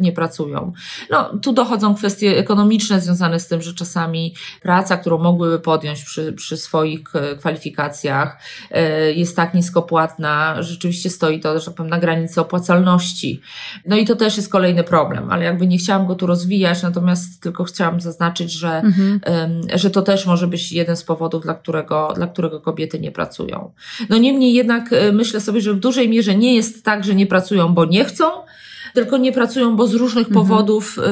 [0.00, 0.72] nie pracują.
[1.10, 6.32] No, tu dochodzą kwestie ekonomiczne związane z tym, że czasami praca, którą mogłyby podjąć przy,
[6.32, 7.00] przy swoich
[7.38, 8.38] kwalifikacjach,
[9.14, 13.40] jest tak niskopłatna, że rzeczywiście stoi to, że tak powiem, na granicy opłacalności.
[13.86, 17.42] No i to też jest kolejny problem, ale jakby nie chciałam go tu rozwijać, natomiast
[17.42, 22.12] tylko chciałam zaznaczyć, że mhm że to też może być jeden z powodów, dla którego,
[22.16, 23.72] dla którego kobiety nie pracują.
[24.08, 27.26] No niemniej jednak e, myślę sobie, że w dużej mierze nie jest tak, że nie
[27.26, 28.24] pracują, bo nie chcą,
[28.94, 30.46] tylko nie pracują, bo z różnych mhm.
[30.46, 31.02] powodów e,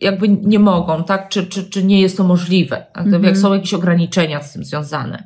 [0.00, 1.28] jakby nie mogą, tak?
[1.28, 2.86] Czy, czy, czy nie jest to możliwe?
[2.92, 3.04] Tak?
[3.06, 3.24] Mhm.
[3.24, 5.24] Jak są jakieś ograniczenia z tym związane.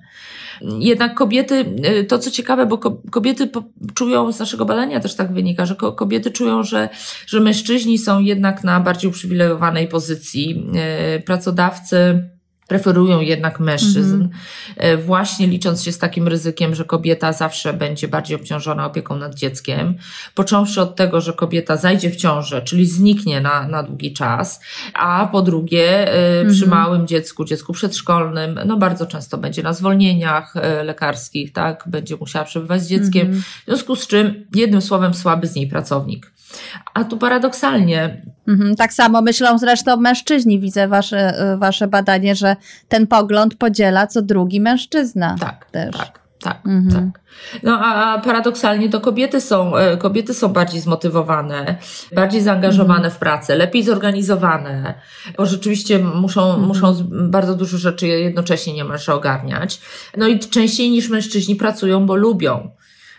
[0.79, 2.79] Jednak kobiety, e, to co ciekawe, bo
[3.11, 3.51] kobiety
[3.95, 6.89] czują, z naszego badania też tak wynika, że kobiety czują, że,
[7.27, 10.67] że mężczyźni są jednak na bardziej uprzywilejowanej pozycji.
[10.75, 12.29] E, pracodawcy,
[12.69, 15.03] preferują jednak mężczyzn, mm -hmm.
[15.03, 19.95] właśnie licząc się z takim ryzykiem, że kobieta zawsze będzie bardziej obciążona opieką nad dzieckiem,
[20.35, 24.61] począwszy od tego, że kobieta zajdzie w ciążę, czyli zniknie na, na długi czas,
[24.95, 26.55] a po drugie mm -hmm.
[26.55, 26.83] przy mhm.
[26.83, 32.45] małym dziecku, dziecku przedszkolnym, no bardzo często będzie na zwolnieniach e, lekarskich, tak, będzie musiała
[32.45, 33.37] przebywać z dzieckiem, -hmm.
[33.63, 36.34] w związku z czym jednym słowem słaby z niej pracownik.
[36.95, 38.23] A tu paradoksalnie.
[38.49, 40.61] Mhm, tak samo myślą zresztą mężczyźni.
[40.61, 42.57] Widzę wasze, wasze badanie, że
[42.89, 45.37] ten pogląd podziela co drugi mężczyzna.
[45.41, 45.97] Tak, też.
[45.97, 46.25] tak.
[46.45, 47.13] Tak, mhm.
[47.13, 47.23] tak.
[47.63, 51.77] No a paradoksalnie to kobiety są, e, kobiety są bardziej zmotywowane,
[52.15, 53.15] bardziej zaangażowane mhm.
[53.15, 54.95] w pracę, lepiej zorganizowane,
[55.39, 56.67] bo rzeczywiście muszą, mhm.
[56.67, 59.81] muszą bardzo dużo rzeczy jednocześnie niemalże ogarniać.
[60.17, 62.71] No i częściej niż mężczyźni pracują, bo lubią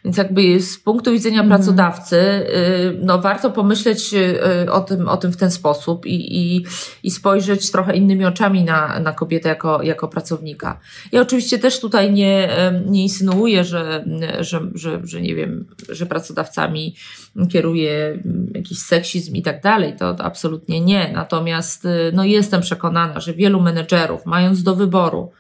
[0.06, 1.50] Więc jakby z punktu widzenia mhm.
[1.50, 6.65] pracodawcy, y, no warto pomyśleć y, o tym, o tym w ten sposób i, i,
[7.04, 10.80] i spojrzeć trochę innymi oczami na, na kobietę jako, jako pracownika.
[11.12, 12.50] Ja oczywiście też tutaj nie,
[12.86, 14.06] nie insynuuję, że,
[14.39, 16.96] że, że, że nie wiem, że pracodawcami
[17.52, 18.20] kieruje
[18.56, 19.96] jakiś seksizm i tak dalej.
[20.00, 21.12] To, to absolutnie nie.
[21.13, 25.32] Natomiast y, no jestem przekonana, że wielu menedżerów, mając do wyboru,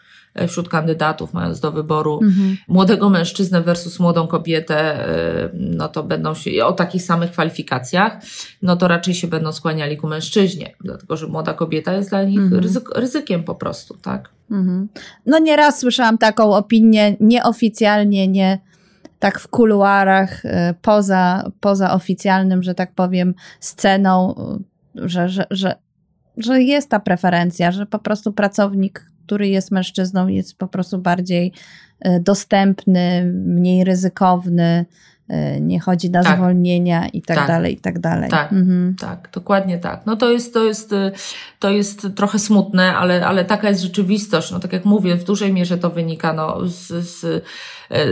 [0.47, 2.57] wśród kandydatów, mając do wyboru mhm.
[2.67, 8.17] młodego mężczyznę versus młodą kobietę, e, no to będą się o takich samych kwalifikacjach,
[8.61, 12.39] no to raczej się będą skłaniali ku mężczyźnie, dlatego że młoda kobieta jest dla nich
[12.39, 12.61] mhm.
[12.61, 14.29] ryzyk, ryzykiem po prostu, tak?
[14.51, 14.87] Mhm.
[15.25, 18.59] No nieraz słyszałam taką opinię, nieoficjalnie, nie
[19.19, 24.35] tak w kuluarach, e, poza, poza oficjalnym, że tak powiem, sceną,
[24.95, 25.75] że, że, że,
[26.37, 31.51] że jest ta preferencja, że po prostu pracownik, który jest mężczyzną, jest po prostu bardziej
[31.99, 34.85] e, dostępny, mniej ryzykowny,
[35.29, 36.37] e, nie chodzi na tak.
[36.37, 38.29] zwolnienia i tak, tak, dalej, i tak dalej.
[38.29, 38.95] Tak, mhm.
[38.99, 40.05] tak, dokładnie tak.
[40.05, 41.11] No to jest, to jest, e,
[41.59, 44.51] to jest trochę smutne, ale, ale taka jest rzeczywistość.
[44.51, 47.43] No tak jak mówię, w dużej mierze to wynika no, z, z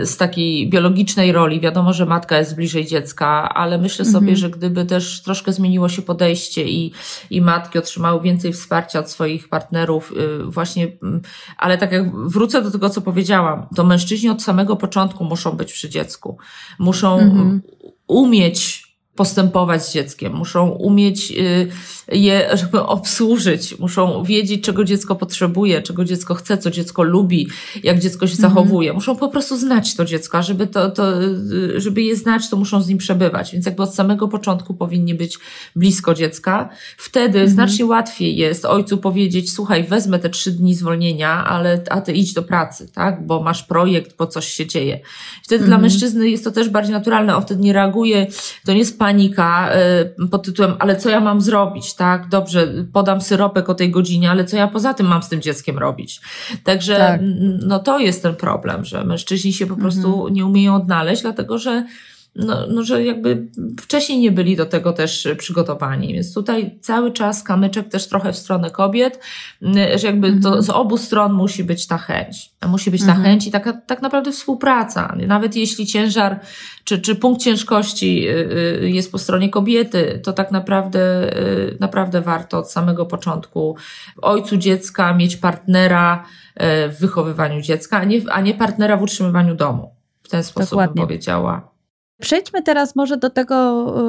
[0.03, 1.59] z takiej biologicznej roli.
[1.59, 4.35] Wiadomo, że matka jest bliżej dziecka, ale myślę sobie, mhm.
[4.35, 6.91] że gdyby też troszkę zmieniło się podejście i,
[7.29, 11.21] i matki otrzymały więcej wsparcia od swoich partnerów, y, właśnie, mm,
[11.57, 15.73] ale tak jak wrócę do tego, co powiedziałam, to mężczyźni od samego początku muszą być
[15.73, 16.37] przy dziecku.
[16.79, 17.61] Muszą mhm.
[18.07, 18.82] umieć
[19.15, 21.67] postępować z dzieckiem, muszą umieć y,
[22.11, 27.47] je żeby obsłużyć, muszą wiedzieć, czego dziecko potrzebuje, czego dziecko chce, co dziecko lubi,
[27.83, 28.49] jak dziecko się mhm.
[28.49, 28.93] zachowuje.
[28.93, 32.57] Muszą po prostu znać to dziecko, a żeby, to, to, y, żeby je znać, to
[32.57, 33.53] muszą z nim przebywać.
[33.53, 35.39] Więc jakby od samego początku powinni być
[35.75, 36.69] blisko dziecka.
[36.97, 37.49] Wtedy mhm.
[37.49, 42.33] znacznie łatwiej jest ojcu powiedzieć, słuchaj, wezmę te trzy dni zwolnienia, ale a ty idź
[42.33, 43.25] do pracy, tak?
[43.27, 44.99] Bo masz projekt, bo coś się dzieje.
[45.43, 45.69] Wtedy mhm.
[45.69, 47.35] dla mężczyzny jest to też bardziej naturalne.
[47.35, 48.27] On wtedy nie reaguje,
[48.65, 49.69] to nie jest panika
[50.23, 52.29] y, pod tytułem, ale co ja mam zrobić, tak?
[52.29, 55.77] Dobrze, podam syropek o tej godzinie, ale co ja poza tym mam z tym dzieckiem
[55.77, 56.21] robić?
[56.63, 57.21] Także, tak.
[57.65, 60.33] no to jest ten problem, że mężczyźni się po prostu mhm.
[60.33, 61.85] nie umieją odnaleźć, dlatego że
[62.35, 63.47] no, no, że jakby
[63.81, 66.13] wcześniej nie byli do tego też przygotowani.
[66.13, 69.19] Więc tutaj cały czas kamyczek też trochę w stronę kobiet,
[69.95, 70.61] że jakby to mhm.
[70.61, 72.51] z obu stron musi być ta chęć.
[72.67, 73.23] Musi być ta mhm.
[73.25, 75.15] chęć i taka, tak naprawdę współpraca.
[75.27, 76.39] Nawet jeśli ciężar
[76.83, 78.31] czy, czy punkt ciężkości y,
[78.83, 83.77] y, jest po stronie kobiety, to tak naprawdę, y, naprawdę warto od samego początku
[84.21, 86.23] ojcu dziecka mieć partnera
[86.89, 89.95] w wychowywaniu dziecka, a nie, a nie partnera w utrzymywaniu domu.
[90.23, 90.93] W ten sposób Dokładnie.
[90.93, 91.72] bym powiedziała.
[92.23, 93.55] Przejdźmy teraz może do tego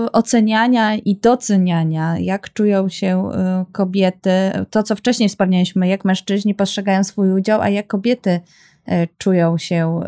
[0.07, 4.31] e, oceniania i doceniania, jak czują się e, kobiety.
[4.71, 8.41] To, co wcześniej wspomnieliśmy, jak mężczyźni postrzegają swój udział, a jak kobiety
[8.87, 10.01] e, czują się,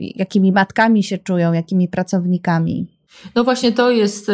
[0.00, 2.86] jakimi matkami się czują, jakimi pracownikami.
[3.34, 4.26] No właśnie to jest,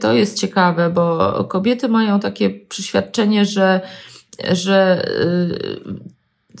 [0.00, 3.80] to jest ciekawe, bo kobiety mają takie przyświadczenie, że,
[4.52, 5.08] że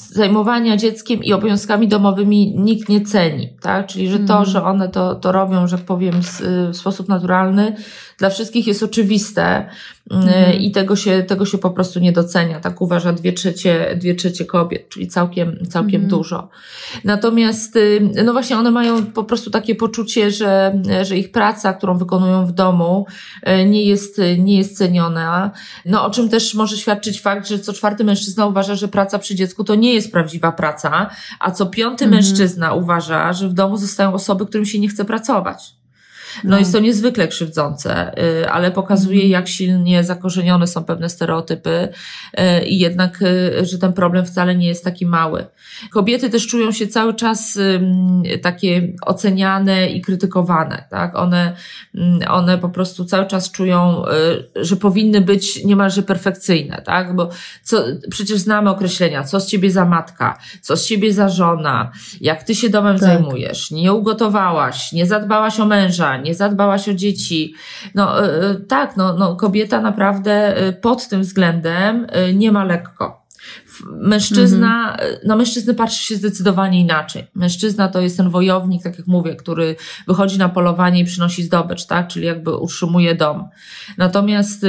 [0.00, 3.86] zajmowania dzieckiem i obowiązkami domowymi nikt nie ceni, tak?
[3.86, 4.44] Czyli, że to, mm.
[4.44, 7.76] że one to, to robią, że powiem, w sposób naturalny,
[8.18, 9.68] dla wszystkich jest oczywiste
[10.10, 10.60] mm.
[10.60, 12.60] i tego się, tego się po prostu nie docenia.
[12.60, 16.10] Tak uważa dwie trzecie, dwie trzecie kobiet, czyli całkiem, całkiem mm.
[16.10, 16.48] dużo.
[17.04, 21.98] Natomiast, y, no właśnie, one mają po prostu takie poczucie, że, że ich praca, którą
[21.98, 23.06] wykonują w domu,
[23.48, 25.50] y, nie jest, nie jest ceniona.
[25.86, 29.34] No, o czym też może świadczyć fakt, że co czwarty mężczyzna uważa, że praca przy
[29.34, 32.16] dziecku to nie jest prawdziwa praca, a co piąty mm.
[32.16, 35.77] mężczyzna uważa, że w domu zostają osoby, którym się nie chce pracować.
[36.44, 41.88] No, no jest to niezwykle krzywdzące, y, ale pokazuje, jak silnie zakorzenione są pewne stereotypy
[42.38, 45.46] y, i jednak, y, że ten problem wcale nie jest taki mały.
[45.90, 47.58] Kobiety też czują się cały czas
[48.42, 51.16] takie oceniane i krytykowane, tak?
[51.16, 51.56] One,
[52.28, 54.02] one po prostu cały czas czują,
[54.56, 57.16] że powinny być niemalże perfekcyjne, tak?
[57.16, 57.28] Bo
[57.62, 62.42] co, przecież znamy określenia, co z ciebie za matka, co z ciebie za żona, jak
[62.42, 63.08] ty się domem tak.
[63.08, 67.54] zajmujesz, nie ugotowałaś, nie zadbałaś o męża, nie zadbałaś o dzieci.
[67.94, 73.28] No e, e, tak, no, no kobieta naprawdę e, pod tym względem nie ma lekko.
[73.92, 75.18] Mężczyzna, mhm.
[75.24, 77.26] na mężczyznę patrzy się zdecydowanie inaczej.
[77.34, 81.86] Mężczyzna to jest ten wojownik, tak jak mówię, który wychodzi na polowanie i przynosi zdobycz,
[81.86, 82.08] tak?
[82.08, 83.48] Czyli jakby utrzymuje dom.
[83.98, 84.66] Natomiast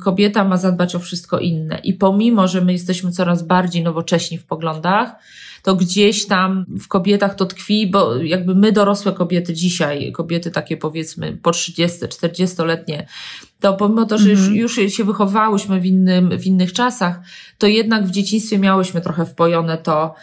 [0.00, 1.78] kobieta ma zadbać o wszystko inne.
[1.78, 5.14] I pomimo, że my jesteśmy coraz bardziej nowocześni w poglądach,
[5.62, 10.76] to gdzieś tam w kobietach to tkwi, bo jakby my dorosłe kobiety dzisiaj, kobiety takie
[10.76, 13.06] powiedzmy po 30, 40-letnie,
[13.62, 14.54] to pomimo to, że mhm.
[14.54, 17.20] już, już się wychowałyśmy w, innym, w innych czasach,
[17.58, 20.14] to jednak w dzieciństwie miałyśmy trochę wpojone to,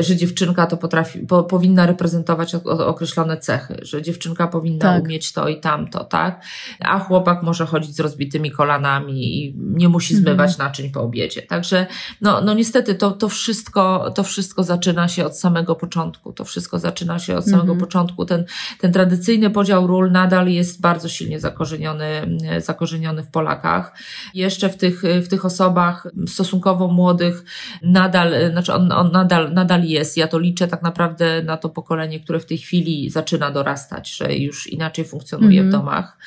[0.00, 5.02] że dziewczynka to potrafi, po, powinna reprezentować określone cechy, że dziewczynka powinna tak.
[5.02, 6.42] umieć to i tamto, tak?
[6.80, 10.24] A chłopak może chodzić z rozbitymi kolanami i nie musi mhm.
[10.24, 10.68] zmywać mhm.
[10.68, 11.42] naczyń po obiedzie.
[11.42, 11.86] Także,
[12.20, 16.32] no, no niestety to, to wszystko, to wszystko zaczyna się od samego początku.
[16.32, 17.80] To wszystko zaczyna się od samego mhm.
[17.80, 18.24] początku.
[18.24, 18.44] Ten,
[18.80, 22.85] ten tradycyjny podział ról nadal jest bardzo silnie zakorzeniony, zakorzeniony
[23.22, 23.98] w Polakach.
[24.34, 27.44] Jeszcze w tych, w tych osobach stosunkowo młodych
[27.82, 30.16] nadal, znaczy on, on nadal, nadal jest.
[30.16, 34.34] Ja to liczę tak naprawdę na to pokolenie, które w tej chwili zaczyna dorastać, że
[34.34, 35.82] już inaczej funkcjonuje w mhm.
[35.82, 36.18] domach.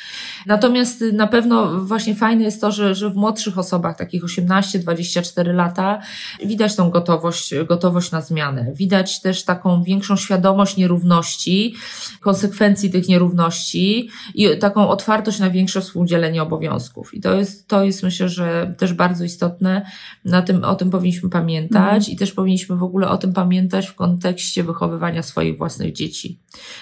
[0.46, 6.02] Natomiast na pewno właśnie fajne jest to, że, że w młodszych osobach, takich 18-24 lata,
[6.46, 8.72] widać tą gotowość, gotowość na zmianę.
[8.74, 11.76] Widać też taką większą świadomość nierówności,
[12.20, 17.14] konsekwencji tych nierówności i taką otwartość na większe współdzielenie obowiązków.
[17.14, 19.86] I to jest, to jest myślę, że też bardzo istotne.
[20.26, 22.14] Na tym, o tym powinniśmy pamiętać mhm.
[22.14, 26.40] i też powinniśmy w ogóle o tym pamiętać w kontekście wychowywania swoich własnych dzieci.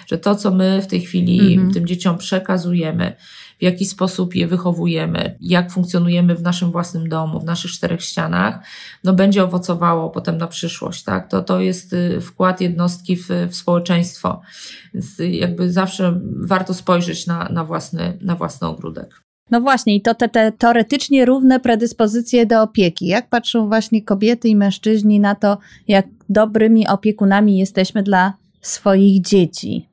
[0.08, 1.74] Że to, co my w tej chwili mhm.
[1.74, 3.16] tym dzieciom przekazujemy,
[3.60, 8.60] w jaki sposób je wychowujemy, jak funkcjonujemy w naszym własnym domu, w naszych czterech ścianach,
[9.04, 11.30] no będzie owocowało potem na przyszłość, tak?
[11.30, 14.42] To, to jest y, wkład jednostki w, w społeczeństwo.
[14.94, 19.27] Więc y, jakby zawsze warto spojrzeć na, na, własny, na własny ogródek.
[19.52, 23.08] No właśnie, i to te, te teoretycznie równe predyspozycje do opieki.
[23.08, 29.90] Jak patrzą właśnie kobiety i mężczyźni na to, jak dobrymi opiekunami jesteśmy dla swoich dzieci?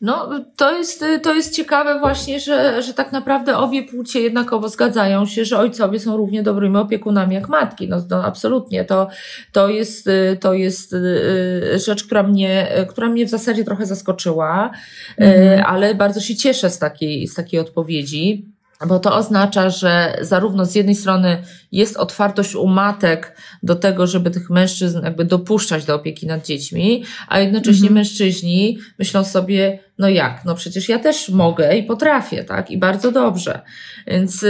[0.00, 5.26] No, to jest, to jest ciekawe właśnie, że, że tak naprawdę obie płcie jednakowo zgadzają
[5.26, 7.88] się, że ojcowie są równie dobrymi opiekunami jak matki.
[7.88, 8.84] No, no absolutnie.
[8.84, 9.08] To,
[9.52, 10.08] to jest,
[10.40, 14.70] to jest y, rzecz, która mnie, która mnie w zasadzie trochę zaskoczyła,
[15.16, 15.64] mhm.
[15.66, 18.55] ale bardzo się cieszę z takiej, z takiej odpowiedzi
[18.88, 24.30] bo to oznacza, że zarówno z jednej strony jest otwartość u matek do tego, żeby
[24.30, 27.94] tych mężczyzn jakby dopuszczać do opieki nad dziećmi, a jednocześnie mhm.
[27.94, 33.12] mężczyźni myślą sobie, no jak, no przecież ja też mogę i potrafię, tak, i bardzo
[33.12, 33.60] dobrze.
[34.06, 34.46] Więc y,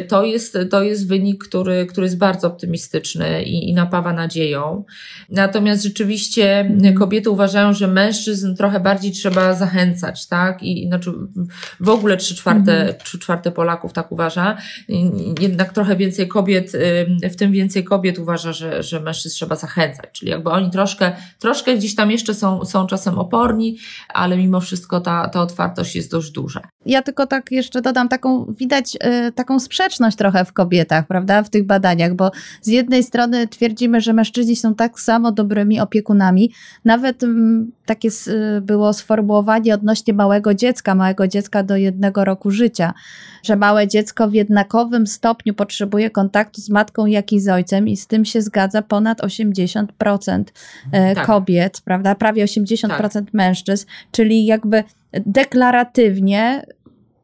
[0.00, 4.84] y, to jest, to jest wynik, który, który jest bardzo optymistyczny i, i napawa nadzieją.
[5.30, 6.94] Natomiast rzeczywiście mhm.
[6.94, 11.12] kobiety uważają, że mężczyzn trochę bardziej trzeba zachęcać, tak, i znaczy
[11.80, 12.98] w ogóle trzy czwarte, mhm.
[13.04, 14.56] trzy czwarte Polaków tak uważa.
[15.40, 20.08] Jednak trochę więcej kobiet, y, w tym więcej kobiet uważa, że, że mężczyzn trzeba zachęcać,
[20.12, 24.60] czyli jakby oni troszkę, troszkę gdzieś tam jeszcze są, są czasem oporni, ale mimo mimo
[24.60, 26.60] wszystko ta, ta otwartość jest dość duża.
[26.86, 28.96] Ja tylko tak jeszcze dodam taką, widać
[29.28, 32.30] y, taką sprzeczność trochę w kobietach, prawda, w tych badaniach, bo
[32.62, 36.52] z jednej strony twierdzimy, że mężczyźni są tak samo dobrymi opiekunami,
[36.84, 37.26] nawet y,
[37.86, 42.94] takie y, było sformułowanie odnośnie małego dziecka, małego dziecka do jednego roku życia,
[43.42, 47.96] że małe dziecko w jednakowym stopniu potrzebuje kontaktu z matką, jak i z ojcem i
[47.96, 50.44] z tym się zgadza ponad 80%
[50.92, 51.26] e, tak.
[51.26, 53.34] kobiet, prawda, prawie 80% tak.
[53.34, 54.84] mężczyzn, czyli jakby
[55.26, 56.66] deklaratywnie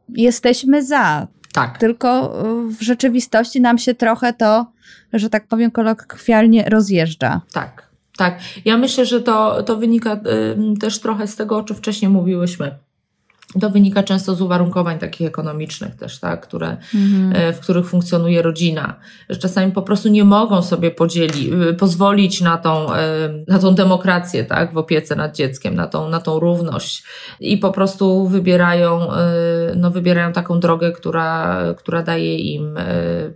[0.09, 1.27] jesteśmy za.
[1.53, 1.79] Tak.
[1.79, 2.35] Tylko
[2.79, 4.67] w rzeczywistości nam się trochę to,
[5.13, 7.41] że tak powiem kolokwialnie, rozjeżdża.
[7.53, 8.39] Tak, tak.
[8.65, 12.79] Ja myślę, że to, to wynika y, też trochę z tego, o czym wcześniej mówiłyśmy
[13.61, 17.33] to wynika często z uwarunkowań takich ekonomicznych też, tak, które, mhm.
[17.35, 18.95] E, w których funkcjonuje rodzina.
[19.29, 23.75] Że czasami po prostu nie mogą sobie podzieli, y, pozwolić na tą, e, na tą
[23.75, 27.05] demokrację, tak, w opiece nad dzieckiem, na tą, na tą równość
[27.41, 29.27] i po prostu wybierają, e,
[29.77, 32.79] no, wybierają taką drogę, która, która daje im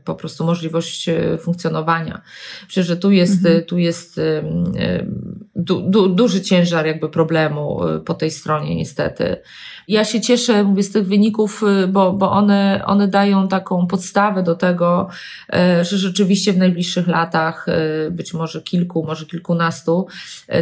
[0.04, 2.22] po prostu możliwość funkcjonowania.
[2.66, 3.64] Myślę, że tu jest, mhm.
[3.64, 4.20] tu jest
[5.64, 9.36] du, du, duży ciężar jakby problemu po tej stronie niestety.
[9.88, 14.42] Ja się cieszę, mówię, z tych wyników, y, bo, bo one, one dają taką podstawę
[14.42, 15.08] do tego,
[15.80, 20.06] y, że rzeczywiście w najbliższych latach, y, być może kilku, może kilkunastu,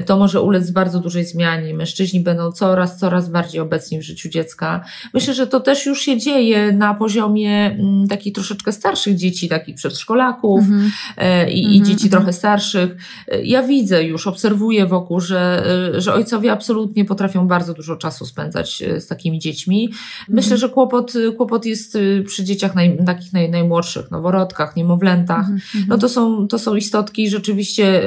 [0.07, 1.75] to może ulec bardzo dużej zmianie.
[1.75, 4.85] Mężczyźni będą coraz, coraz bardziej obecni w życiu dziecka.
[5.15, 9.75] Myślę, że to też już się dzieje na poziomie mm, takich troszeczkę starszych dzieci, takich
[9.77, 10.91] przedszkolaków mm -hmm.
[11.49, 11.75] i, mm -hmm.
[11.75, 12.11] i dzieci mhm.
[12.11, 12.97] trochę starszych.
[13.43, 15.65] Ja widzę już, obserwuję wokół, że,
[15.99, 19.93] że ojcowie absolutnie potrafią bardzo dużo czasu spędzać z takimi dziećmi.
[20.29, 25.39] Myślę, że kłopot, kłopot jest y, przy dzieciach naj, takich naj, najmłodszych, noworodkach, niemowlętach.
[25.39, 25.85] Mhm, mhm.
[25.89, 28.03] No to są, to są istotki rzeczywiście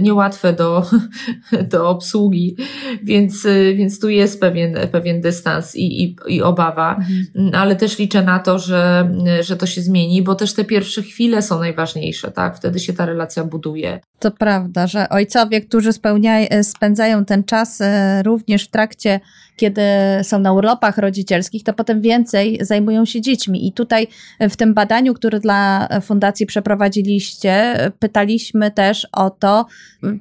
[0.00, 0.86] niełatwe do,
[1.72, 2.56] do obsługi,
[3.02, 7.54] więc, więc tu jest pewien, pewien dystans i, i, i obawa, mhm.
[7.54, 9.10] ale też liczę na to, że,
[9.40, 12.56] że to się zmieni, bo też te pierwsze chwile są najważniejsze, tak?
[12.56, 14.00] Wtedy się ta relacja buduje.
[14.18, 16.27] To prawda, że ojcowie, którzy spełniają
[16.62, 17.82] spędzają ten czas
[18.24, 19.20] również w trakcie
[19.58, 19.82] kiedy
[20.22, 23.66] są na urlopach rodzicielskich, to potem więcej zajmują się dziećmi.
[23.66, 24.08] I tutaj
[24.40, 29.66] w tym badaniu, które dla fundacji przeprowadziliście, pytaliśmy też o to,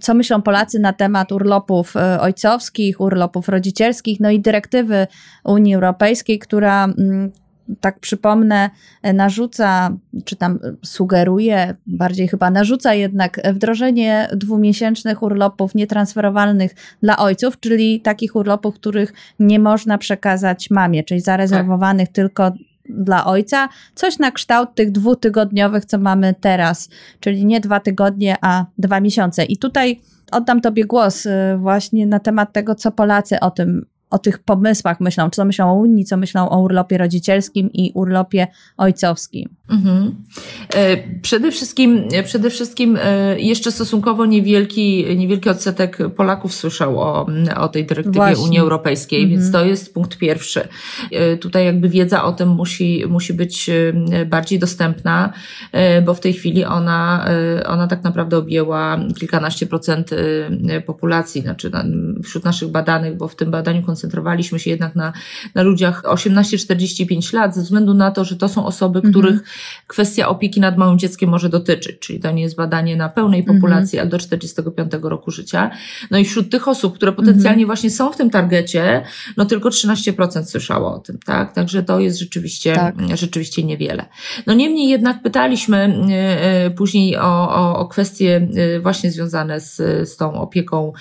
[0.02, 5.08] co myślą Polacy na temat urlopów e, ojcowskich, urlopów rodzicielskich, no i dyrektywy
[5.44, 6.88] Unii Europejskiej, która
[7.80, 8.70] tak przypomnę,
[9.14, 18.02] narzuca, czy tam sugeruje, bardziej chyba narzuca jednak wdrożenie dwumiesięcznych urlopów nietransferowalnych dla ojców, czyli
[18.02, 22.16] takich urlopów, których nie można przekazać mamie, czyli zarezerwowanych tak.
[22.16, 22.52] tylko
[22.90, 26.90] dla ojca, coś na kształt tych dwutygodniowych, co mamy teraz,
[27.20, 29.44] czyli nie dwa tygodnie, a dwa miesiące.
[29.46, 30.02] I tutaj
[30.32, 35.00] oddam Tobie głos y, właśnie na temat tego, co Polacy o tym o tych pomysłach
[35.00, 38.48] myślą, co myślą o Unii, co myślą o urlopie rodzicielskim i urlopie
[38.78, 39.57] ojcowskim.
[39.70, 40.16] Mhm.
[40.76, 47.28] E, przede wszystkim, e, przede wszystkim e, jeszcze stosunkowo niewielki, niewielki odsetek Polaków słyszał o,
[47.58, 48.44] o tej dyrektywie Właśnie.
[48.44, 49.40] Unii Europejskiej, mhm.
[49.40, 50.68] więc to jest punkt pierwszy.
[51.42, 53.70] Tutaj jakby wiedza o tym musi, musi być
[54.26, 55.34] bardziej dostępna,
[56.06, 57.26] bo w tej chwili ona,
[57.66, 60.10] ona tak naprawdę objęła kilkanaście procent
[60.86, 61.72] populacji, znaczy
[62.24, 65.14] wśród naszych badanych, bo w tym badaniu koncentrowaliśmy się jednak na,
[65.56, 69.14] na ludziach 18-45 lat, ze względu na to, że to są osoby, mhm.
[69.88, 73.58] Kwestia opieki nad małym dzieckiem może dotyczyć, czyli to nie jest badanie na pełnej mhm.
[73.58, 75.72] populacji, ale do 45 roku życia.
[76.12, 77.68] No i wśród tych osób, które potencjalnie mhm.
[77.68, 79.04] właśnie są w tym targecie,
[79.38, 81.54] no tylko 13% słyszało o tym, tak?
[81.54, 82.96] Także to jest rzeczywiście, tak.
[83.14, 84.06] rzeczywiście niewiele.
[84.48, 89.76] No niemniej jednak pytaliśmy e, e, później o, o, o kwestie e, właśnie związane z,
[90.10, 90.94] z tą opieką,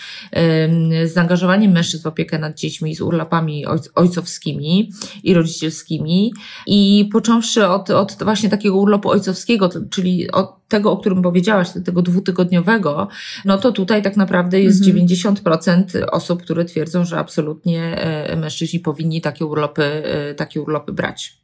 [1.04, 4.92] z zaangażowaniem mężczyzn w opiekę nad dziećmi, z urlopami ojcowskimi
[5.22, 6.32] i rodzicielskimi
[6.66, 12.03] i począwszy od, od właśnie takiego urlopu ojcowskiego, czyli od tego, o którym powiedziałaś, tego
[12.03, 13.09] dwutygodniowego,
[13.45, 15.07] no to tutaj tak naprawdę jest mhm.
[15.07, 21.37] 90% osób, które twierdzą, że absolutnie e, mężczyźni powinni takie urlopy, e, takie urlopy brać.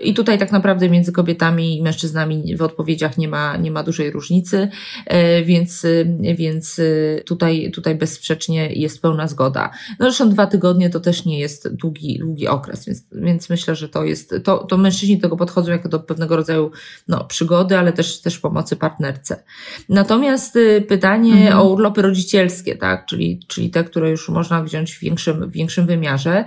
[0.00, 4.10] I tutaj tak naprawdę między kobietami i mężczyznami w odpowiedziach nie ma, nie ma dużej
[4.10, 4.68] różnicy,
[5.06, 5.86] e, więc,
[6.34, 6.80] więc
[7.26, 9.70] tutaj, tutaj bezsprzecznie jest pełna zgoda.
[9.98, 13.88] No zresztą dwa tygodnie to też nie jest długi, długi okres, więc, więc myślę, że
[13.88, 16.70] to jest, to, to mężczyźni do tego podchodzą jako do pewnego rodzaju
[17.08, 19.42] no, przygody, ale też, też pomocy partnerce.
[19.88, 21.58] Natomiast y, pytanie mhm.
[21.58, 25.86] o urlopy rodzicielskie, tak, czyli, czyli te, które już można wziąć w większym, w większym
[25.86, 26.44] wymiarze.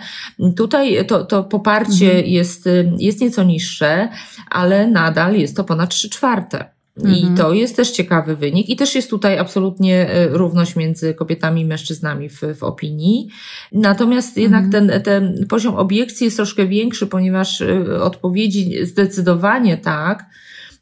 [0.56, 2.26] Tutaj to, to poparcie mhm.
[2.26, 4.10] jest, y, jest nieco niższe,
[4.50, 6.80] ale nadal jest to ponad 3 czwarte.
[6.98, 7.36] I mhm.
[7.36, 8.70] to jest też ciekawy wynik.
[8.70, 13.30] I też jest tutaj absolutnie y, równość między kobietami i mężczyznami w, w opinii.
[13.72, 14.88] Natomiast jednak mhm.
[14.88, 17.64] ten, ten poziom obiekcji jest troszkę większy, ponieważ
[18.02, 20.26] odpowiedzi zdecydowanie tak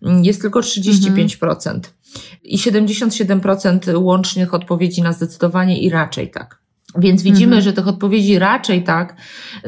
[0.02, 1.08] jest tylko 35%.
[1.08, 1.82] Mhm.
[2.44, 6.67] I 77% łącznych odpowiedzi na zdecydowanie i raczej tak.
[6.98, 7.62] Więc widzimy, mhm.
[7.62, 9.16] że tych odpowiedzi raczej tak,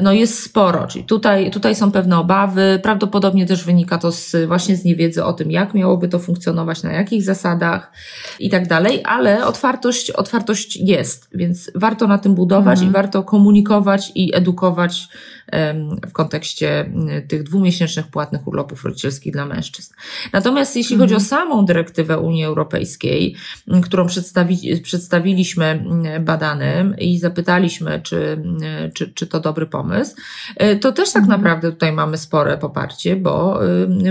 [0.02, 0.86] no jest sporo.
[0.86, 2.80] Czyli tutaj, tutaj są pewne obawy.
[2.82, 6.92] Prawdopodobnie też wynika to z, właśnie z niewiedzy o tym, jak miałoby to funkcjonować, na
[6.92, 7.92] jakich zasadach
[8.40, 12.90] i tak dalej, ale otwartość, otwartość jest, więc warto na tym budować mhm.
[12.90, 15.08] i warto komunikować i edukować
[16.08, 16.92] w kontekście
[17.28, 19.94] tych dwumiesięcznych płatnych urlopów rodzicielskich dla mężczyzn.
[20.32, 21.28] Natomiast jeśli chodzi o mhm.
[21.28, 23.36] samą dyrektywę Unii Europejskiej,
[23.82, 25.84] którą przedstawi, przedstawiliśmy
[26.20, 28.42] badanym i zapytaliśmy, czy,
[28.94, 30.16] czy, czy to dobry pomysł,
[30.56, 31.40] e, to też tak mhm.
[31.40, 33.60] naprawdę tutaj mamy spore poparcie, bo,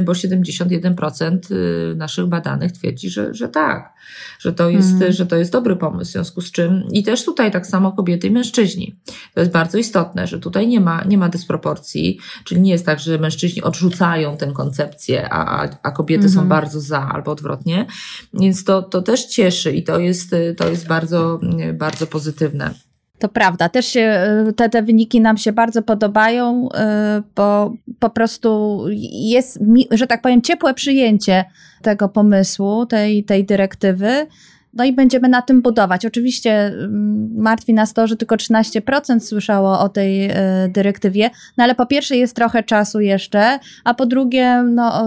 [0.03, 3.93] bo 71% y, naszych badanych twierdzi, że, że tak,
[4.39, 5.13] że to, jest, mhm.
[5.13, 8.27] że to jest dobry pomysł, w związku z czym i też tutaj tak samo kobiety
[8.27, 8.95] i mężczyźni.
[9.33, 12.99] To jest bardzo istotne, że tutaj nie ma, nie ma dysproporcji, czyli nie jest tak,
[12.99, 16.43] że mężczyźni odrzucają tę koncepcję, a, a kobiety mhm.
[16.43, 17.85] są bardzo za albo odwrotnie.
[18.33, 21.39] Więc to, to też cieszy i to jest, to jest bardzo,
[21.73, 22.73] bardzo pozytywne.
[23.19, 24.23] To prawda, też się,
[24.55, 28.79] te, te wyniki nam się bardzo podobają, y, bo po prostu
[29.11, 29.59] jest,
[29.91, 31.45] że tak powiem, ciepłe przyjęcie
[31.81, 34.27] tego pomysłu, tej, tej dyrektywy.
[34.73, 36.05] No i będziemy na tym budować.
[36.05, 40.35] Oczywiście mm, martwi nas to, że tylko 13% słyszało o tej y,
[40.69, 45.03] dyrektywie, no ale po pierwsze jest trochę czasu jeszcze, a po drugie, no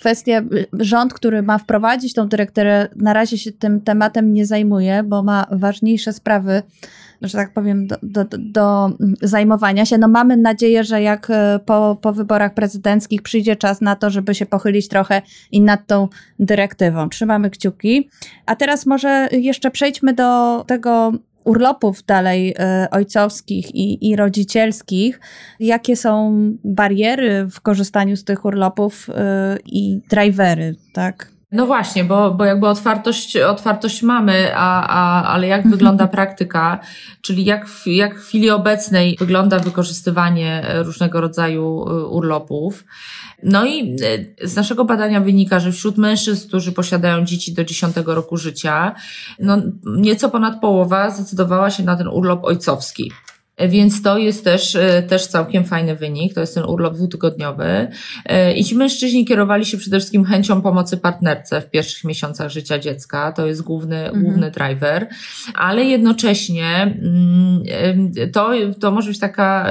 [0.00, 0.42] kwestia,
[0.72, 5.46] rząd, który ma wprowadzić tą dyrektywę, na razie się tym tematem nie zajmuje, bo ma
[5.50, 6.62] ważniejsze sprawy
[7.22, 8.90] że tak powiem, do, do, do
[9.22, 9.98] zajmowania się.
[9.98, 14.34] No mamy nadzieję, że jak e, po, po wyborach prezydenckich przyjdzie czas na to, żeby
[14.34, 16.08] się pochylić trochę i nad tą
[16.38, 17.08] dyrektywą.
[17.08, 18.08] Trzymamy kciuki.
[18.46, 21.12] A teraz może jeszcze przejdźmy do tego
[21.44, 25.20] urlopów dalej y, ojcowskich i, i rodzicielskich,
[25.60, 29.12] jakie są bariery w korzystaniu z tych urlopów y,
[29.66, 31.39] i drivery, tak?
[31.52, 36.80] No właśnie, bo, bo jakby otwartość, otwartość mamy, a, a, ale jak wygląda praktyka,
[37.22, 42.84] czyli jak w, jak w chwili obecnej wygląda wykorzystywanie różnego rodzaju y, urlopów.
[43.42, 43.96] No i
[44.40, 48.94] y, z naszego badania wynika, że wśród mężczyzn, którzy posiadają dzieci do 10 roku życia,
[49.38, 53.12] no nieco ponad połowa zdecydowała się na ten urlop ojcowski.
[53.68, 56.34] Więc to jest też, e, też całkiem fajny wynik.
[56.34, 57.88] To jest ten urlop dwutygodniowy.
[58.26, 62.78] E, I ci mężczyźni kierowali się przede wszystkim chęcią pomocy partnerce w pierwszych miesiącach życia
[62.78, 63.32] dziecka.
[63.32, 64.24] To jest główny, mhm.
[64.24, 65.08] główny driver.
[65.54, 67.62] Ale jednocześnie mm,
[68.20, 68.50] e, to,
[68.80, 69.66] to może być taka,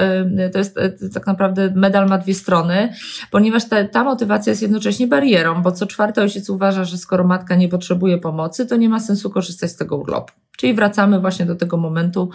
[0.51, 0.79] to jest
[1.13, 2.93] tak naprawdę medal ma dwie strony,
[3.31, 7.55] ponieważ ta, ta motywacja jest jednocześnie barierą, bo co czwarty ojciec uważa, że skoro matka
[7.55, 10.33] nie potrzebuje pomocy, to nie ma sensu korzystać z tego urlopu.
[10.59, 12.29] Czyli wracamy właśnie do tego momentu,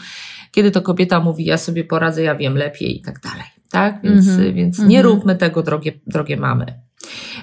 [0.50, 3.44] kiedy to kobieta mówi, ja sobie poradzę, ja wiem lepiej i tak dalej.
[3.70, 4.02] Tak?
[4.02, 4.54] Więc, mm -hmm.
[4.54, 5.14] więc nie mm -hmm.
[5.14, 6.80] róbmy tego, drogie, drogie mamy.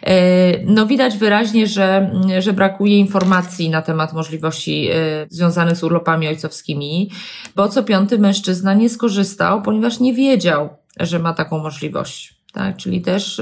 [0.03, 4.95] E, no widać wyraźnie, że, że brakuje informacji na temat możliwości e,
[5.29, 7.11] związanych z urlopami ojcowskimi,
[7.55, 10.69] bo co piąty mężczyzna nie skorzystał, ponieważ nie wiedział,
[10.99, 12.41] że ma taką możliwość.
[12.53, 13.41] Tak, czyli też,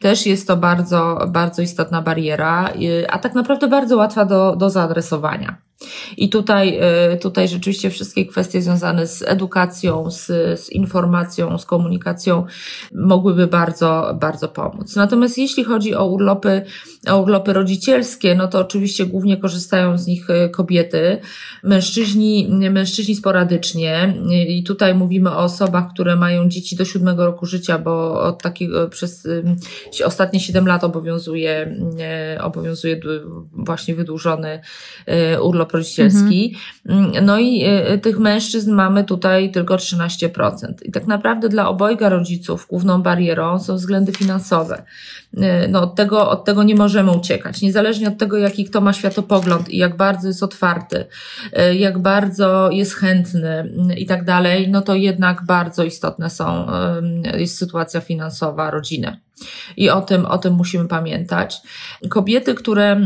[0.00, 2.72] też jest to bardzo, bardzo istotna bariera,
[3.08, 5.56] a tak naprawdę bardzo łatwa do, do zaadresowania.
[6.16, 6.80] I tutaj,
[7.14, 10.26] y, tutaj rzeczywiście wszystkie kwestie związane z edukacją, z,
[10.60, 12.44] z informacją, z komunikacją
[12.94, 14.96] mogłyby bardzo, bardzo pomóc.
[14.96, 16.62] Natomiast jeśli chodzi o urlopy,
[17.10, 21.18] o urlopy rodzicielskie, no to oczywiście głównie korzystają z nich y, kobiety,
[21.62, 24.14] mężczyźni, mężczyźni sporadycznie.
[24.48, 28.88] I tutaj mówimy o osobach, które mają dzieci do siódmego roku życia, bo od takiego
[28.88, 29.28] przez
[30.04, 31.76] ostatnie siedem lat obowiązuje,
[32.36, 33.00] y, obowiązuje
[33.52, 34.60] właśnie wydłużony
[35.42, 36.56] urlop rodzicielski.
[36.86, 37.24] Mhm.
[37.24, 37.64] No i
[37.94, 40.72] y, tych mężczyzn mamy tutaj tylko 13%.
[40.82, 44.82] I tak naprawdę dla obojga rodziców główną barierą są względy finansowe.
[45.36, 47.62] Y, no od tego, od tego nie możemy uciekać.
[47.62, 51.04] Niezależnie od tego, jaki kto ma światopogląd i jak bardzo jest otwarty,
[51.74, 56.66] jak bardzo jest chętny i tak dalej, no to jednak bardzo istotne są,
[57.38, 59.16] jest sytuacja finansowa rodziny.
[59.76, 61.56] I o tym, o tym musimy pamiętać.
[62.08, 63.00] Kobiety, które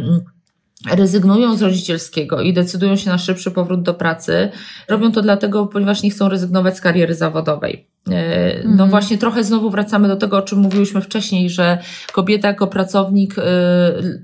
[0.90, 4.50] rezygnują z rodzicielskiego i decydują się na szybszy powrót do pracy,
[4.88, 7.95] robią to dlatego, ponieważ nie chcą rezygnować z kariery zawodowej.
[8.10, 8.90] E, no mhm.
[8.90, 11.78] właśnie trochę znowu wracamy do tego, o czym mówiłyśmy wcześniej, że
[12.12, 13.42] kobieta jako pracownik y,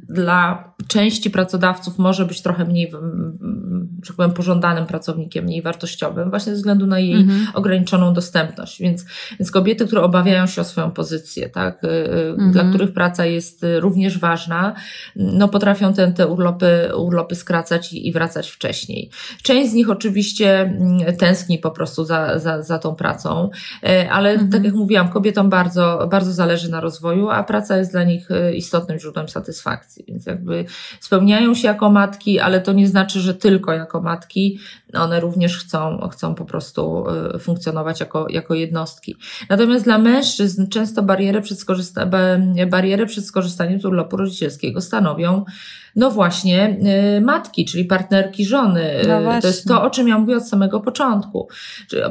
[0.09, 2.91] dla części pracodawców może być trochę mniej,
[4.03, 7.47] że tak powiem, pożądanym pracownikiem, mniej wartościowym, właśnie ze względu na jej mhm.
[7.55, 8.81] ograniczoną dostępność.
[8.81, 9.05] Więc,
[9.39, 12.53] więc kobiety, które obawiają się o swoją pozycję, tak, y, y, mhm.
[12.53, 14.75] dla których praca jest również ważna,
[15.17, 19.11] no potrafią te, te urlopy, urlopy skracać i, i wracać wcześniej.
[19.43, 23.51] Część z nich oczywiście mm, tęskni po prostu za, za, za tą pracą.
[23.83, 24.51] E, ale tak mhm.
[24.53, 28.55] tak jak mówiłam, kobietom bardzo, bardzo zależy na rozwoju, a praca jest dla nich e,
[28.55, 30.65] istotnym źródłem satysfakcji, więc jakby
[31.01, 34.59] spełniają się jako matki, ale to nie znaczy, że tylko jako matki,
[34.95, 37.05] one również chcą, chcą po prostu
[37.35, 39.17] e, funkcjonować jako, jako jednostki.
[39.49, 45.45] Natomiast dla mężczyzn często bariery przed, skorzysta- bariery przed skorzystaniem z urlopu rodzicielskiego stanowią
[45.97, 46.77] no właśnie
[47.17, 48.93] y, matki, czyli partnerki żony.
[49.09, 51.49] No to jest to, o czym ja mówię od samego początku.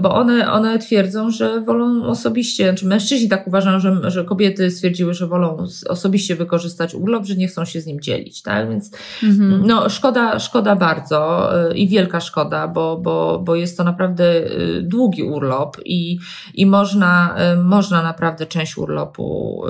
[0.02, 4.72] Bo one, one twierdzą, że wolą osobiście, czy znaczy mężczyźni tak uważają, że, że kobiety
[4.72, 8.70] stwierdziły, że wolą osobiście wykorzystać urlop, że nie chcą się z nim dzielić, tak?
[8.70, 8.92] Więc
[9.24, 9.64] mhm.
[9.66, 14.82] no szkoda, szkoda bardzo y, i wielka szkoda, bo, bo, bo jest to naprawdę y,
[14.84, 16.20] długi urlop i,
[16.54, 19.64] i można, można naprawdę część urlopu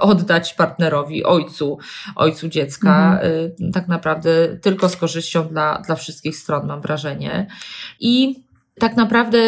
[0.00, 1.78] oddać partnerowi, ojcu,
[2.16, 3.30] ojcu dziecka, mhm.
[3.30, 7.46] Y, tak naprawdę tylko z korzyścią dla, dla wszystkich stron, mam wrażenie.
[8.00, 8.42] I
[8.78, 9.38] tak naprawdę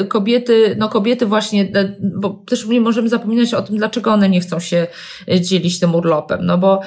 [0.00, 4.28] y, kobiety, no kobiety właśnie, y, bo też nie możemy zapominać o tym, dlaczego one
[4.28, 4.86] nie chcą się
[5.32, 6.80] y, dzielić tym urlopem, no bo,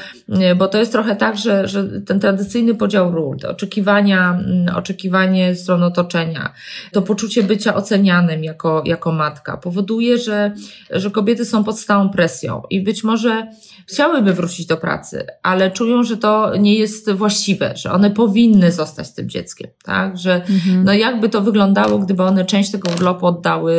[0.57, 5.55] bo to jest trochę tak, że, że ten tradycyjny podział ról, te oczekiwania, mm, oczekiwanie
[5.55, 6.53] stron otoczenia,
[6.91, 10.53] to poczucie bycia ocenianym jako, jako matka powoduje, że,
[10.91, 13.47] że kobiety są pod stałą presją i być może
[13.87, 19.07] chciałyby wrócić do pracy, ale czują, że to nie jest właściwe, że one powinny zostać
[19.07, 20.83] z tym dzieckiem, tak, że mhm.
[20.83, 23.73] no jakby to wyglądało wyglądało, gdyby one część tego urlopu oddały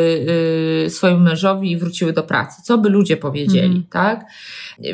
[0.87, 2.63] y, swojemu mężowi i wróciły do pracy?
[2.65, 3.85] Co by ludzie powiedzieli, mm.
[3.91, 4.25] tak?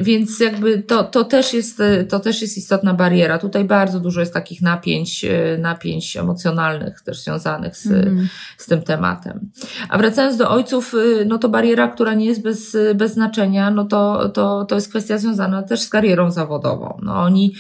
[0.01, 3.39] Więc jakby to, to, też jest, to też jest istotna bariera.
[3.39, 8.29] Tutaj bardzo dużo jest takich napięć, y, napięć emocjonalnych też związanych z, mm.
[8.57, 9.51] z tym tematem.
[9.89, 13.85] A wracając do ojców, y, no to bariera, która nie jest bez, bez znaczenia, no
[13.85, 16.99] to, to, to jest kwestia związana też z karierą zawodową.
[17.03, 17.55] No oni,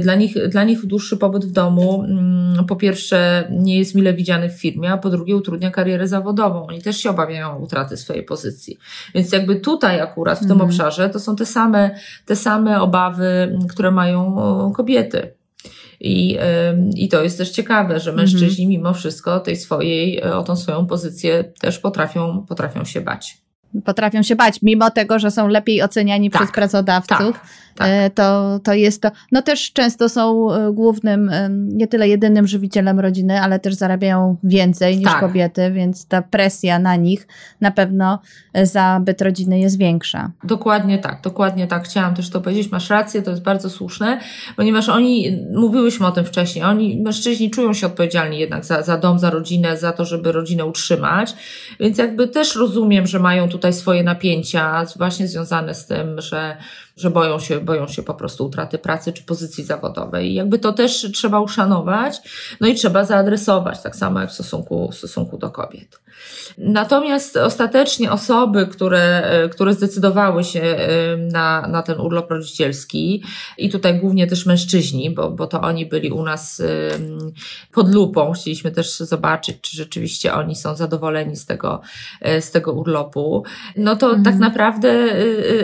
[0.00, 4.50] dla nich, dla nich dłuższy pobyt w domu, mm, po pierwsze, nie jest mile widziany
[4.50, 6.66] w firmie, a po drugie utrudnia karierę zawodową.
[6.66, 8.78] Oni też się obawiają utraty swojej pozycji.
[9.14, 10.70] Więc jakby tutaj akurat w tym mhm.
[10.70, 11.90] obszarze to są te same,
[12.26, 15.34] te same obawy, które mają kobiety.
[16.00, 16.38] I,
[16.96, 21.44] I to jest też ciekawe, że mężczyźni mimo wszystko tej swojej, o tą swoją pozycję
[21.60, 23.44] też potrafią, potrafią się bać
[23.84, 27.32] potrafią się bać, mimo tego, że są lepiej oceniani tak, przez pracodawców.
[27.32, 27.88] Tak, tak.
[27.90, 29.10] E, to, to jest to.
[29.32, 34.36] No też często są e, głównym, e, nie tyle jedynym żywicielem rodziny, ale też zarabiają
[34.44, 35.20] więcej niż tak.
[35.20, 37.26] kobiety, więc ta presja na nich
[37.60, 38.18] na pewno
[38.62, 40.30] za byt rodziny jest większa.
[40.44, 41.84] Dokładnie tak, dokładnie tak.
[41.84, 42.70] Chciałam też to powiedzieć.
[42.72, 44.20] Masz rację, to jest bardzo słuszne,
[44.56, 49.18] ponieważ oni, mówiłyśmy o tym wcześniej, oni, mężczyźni czują się odpowiedzialni jednak za, za dom,
[49.18, 51.34] za rodzinę, za to, żeby rodzinę utrzymać,
[51.80, 56.56] więc jakby też rozumiem, że mają tutaj swoje napięcia, właśnie związane z tym, że
[56.96, 60.30] że boją się, boją się po prostu utraty pracy czy pozycji zawodowej.
[60.30, 62.20] I jakby to też trzeba uszanować,
[62.60, 66.03] no i trzeba zaadresować, tak samo jak w stosunku, w stosunku do kobiet.
[66.58, 69.22] Natomiast ostatecznie osoby, które,
[69.52, 70.76] które zdecydowały się
[71.32, 73.22] na, na ten urlop rodzicielski
[73.58, 76.62] i tutaj głównie też mężczyźni, bo, bo to oni byli u nas
[77.72, 81.80] pod lupą, chcieliśmy też zobaczyć, czy rzeczywiście oni są zadowoleni z tego,
[82.40, 83.44] z tego urlopu,
[83.76, 84.24] no to mhm.
[84.24, 85.08] tak naprawdę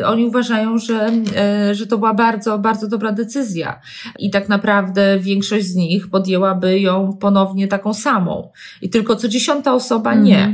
[0.04, 3.80] oni uważają, że E, że to była bardzo, bardzo dobra decyzja.
[4.18, 8.50] I tak naprawdę większość z nich podjęłaby ją ponownie taką samą.
[8.82, 10.38] I tylko co dziesiąta osoba nie.
[10.38, 10.49] Mhm.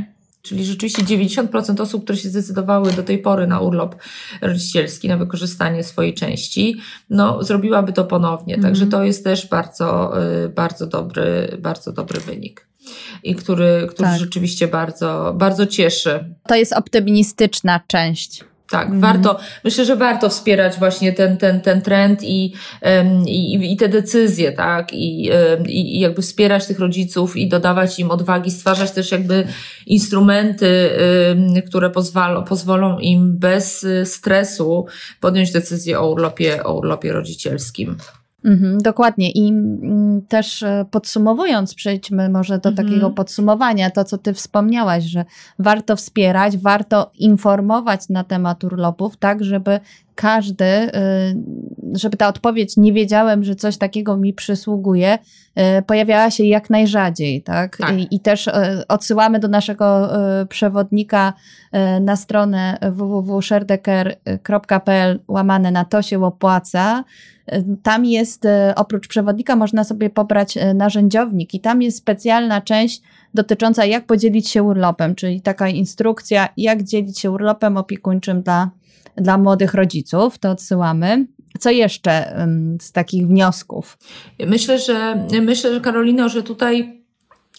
[0.47, 3.95] Czyli rzeczywiście 90% osób, które się zdecydowały do tej pory na urlop
[4.41, 8.53] rodzicielski, na wykorzystanie swojej części, no, zrobiłaby to ponownie.
[8.53, 8.65] Mm.
[8.65, 10.13] Także to jest też bardzo,
[10.45, 12.67] y, bardzo dobry, bardzo dobry wynik.
[13.23, 14.19] I który, który tak.
[14.19, 16.35] rzeczywiście bardzo, bardzo cieszy.
[16.47, 18.43] To jest optymistyczna część.
[18.69, 19.01] Tak, mhm.
[19.01, 22.53] warto, myślę, że warto wspierać właśnie ten, ten, ten trend i,
[23.25, 25.29] i, i te decyzje, tak, I,
[25.67, 29.47] i jakby wspierać tych rodziców i dodawać im odwagi, stwarzać też jakby
[29.85, 30.89] instrumenty,
[31.67, 34.85] które pozwolą, pozwolą im bez stresu
[35.19, 37.97] podjąć decyzję o urlopie, o urlopie rodzicielskim.
[38.43, 39.31] Mhm, dokładnie.
[39.31, 42.87] I mm, też e, podsumowując, przejdźmy może do mhm.
[42.87, 45.25] takiego podsumowania, to co Ty wspomniałaś, że
[45.59, 49.79] warto wspierać, warto informować na temat urlopów, tak, żeby
[50.17, 50.89] każdy, y,
[51.93, 57.41] żeby ta odpowiedź nie wiedziałem, że coś takiego mi przysługuje, y, pojawiała się jak najrzadziej,
[57.41, 57.77] tak?
[57.77, 57.99] tak.
[57.99, 58.51] I, I, też y,
[58.87, 60.09] odsyłamy do naszego
[60.49, 61.33] przewodnika
[62.01, 67.03] na stronę www.sherdecker.pl łamane na to się opłaca.
[67.83, 73.01] Tam jest, oprócz przewodnika, można sobie pobrać narzędziownik i tam jest specjalna część
[73.33, 78.69] dotycząca jak podzielić się urlopem, czyli taka instrukcja, jak dzielić się urlopem opiekuńczym dla
[79.17, 81.27] dla młodych rodziców, to odsyłamy.
[81.59, 82.45] Co jeszcze
[82.81, 83.97] z takich wniosków?
[84.47, 86.96] Myślę, że myślę, że Karolino, że tutaj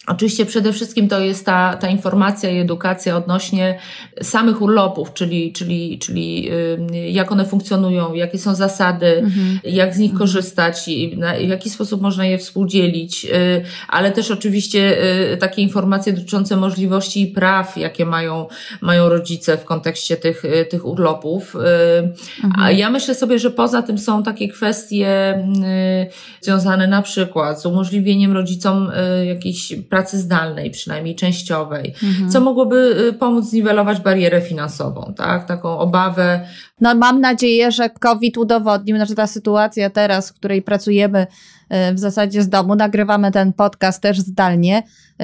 [0.09, 3.79] Oczywiście przede wszystkim to jest ta, ta informacja i edukacja odnośnie
[4.23, 6.51] samych urlopów, czyli, czyli, czyli
[7.11, 9.61] jak one funkcjonują, jakie są zasady, mhm.
[9.65, 10.19] jak z nich mhm.
[10.19, 13.29] korzystać, i w jaki sposób można je współdzielić, y,
[13.89, 15.03] ale też oczywiście
[15.33, 18.47] y, takie informacje dotyczące możliwości i praw, jakie mają,
[18.81, 21.57] mają rodzice w kontekście tych, y, tych urlopów.
[21.57, 22.53] Mhm.
[22.61, 25.09] A ja myślę sobie, że poza tym są takie kwestie
[26.41, 28.91] związane na przykład z umożliwieniem rodzicom
[29.27, 32.31] jakiejś pracy zdalnej, przynajmniej częściowej, mhm.
[32.31, 35.47] co mogłoby y, pomóc zniwelować barierę finansową, tak?
[35.47, 36.41] Taką obawę.
[36.81, 41.27] No mam nadzieję, że COVID udowodnił, znaczy ta sytuacja teraz, w której pracujemy
[41.95, 44.83] w zasadzie z domu, nagrywamy ten podcast też zdalnie,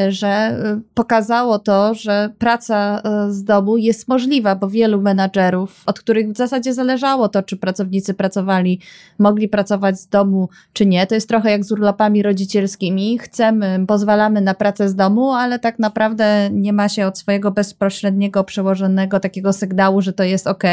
[0.08, 5.98] że y, pokazało to, że praca y, z domu jest możliwa, bo wielu menadżerów, od
[5.98, 8.80] których w zasadzie zależało to, czy pracownicy pracowali,
[9.18, 11.06] mogli pracować z domu, czy nie.
[11.06, 13.18] To jest trochę jak z urlopami rodzicielskimi.
[13.18, 18.44] Chcemy, pozwalamy na pracę z domu, ale tak naprawdę nie ma się od swojego bezpośredniego
[18.44, 20.64] przełożonego takiego sygnału, że to jest ok.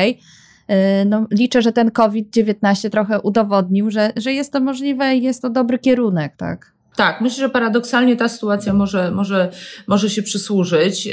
[1.06, 5.50] No, liczę, że ten COVID-19 trochę udowodnił, że, że jest to możliwe i jest to
[5.50, 6.74] dobry kierunek, tak?
[6.96, 9.50] Tak, myślę, że paradoksalnie ta sytuacja może, może,
[9.88, 11.10] może się przysłużyć.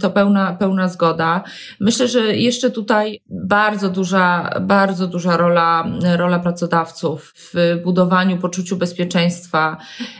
[0.00, 1.44] To pełna, pełna zgoda.
[1.80, 5.86] Myślę, że jeszcze tutaj bardzo duża, bardzo duża rola,
[6.16, 9.76] rola pracodawców w budowaniu poczuciu bezpieczeństwa,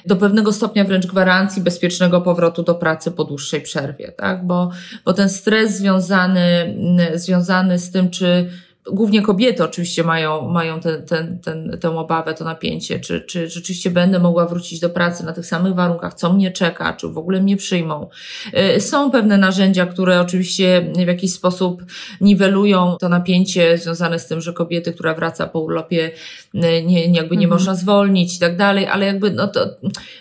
[0.07, 4.47] do pewnego stopnia wręcz gwarancji bezpiecznego powrotu do pracy po dłuższej przerwie, tak?
[4.47, 4.70] Bo,
[5.05, 6.74] bo ten stres związany,
[7.14, 8.51] związany z tym, czy
[8.91, 13.91] głównie kobiety oczywiście mają, mają ten, ten, ten, tę obawę, to napięcie, czy, czy rzeczywiście
[13.91, 17.43] będę mogła wrócić do pracy na tych samych warunkach, co mnie czeka, czy w ogóle
[17.43, 18.09] mnie przyjmą.
[18.76, 21.83] Y, są pewne narzędzia, które oczywiście w jakiś sposób
[22.20, 26.11] niwelują to napięcie związane z tym, że kobiety, która wraca po urlopie,
[26.55, 27.51] y, nie, jakby nie mhm.
[27.51, 29.66] można zwolnić i tak dalej, ale jakby no to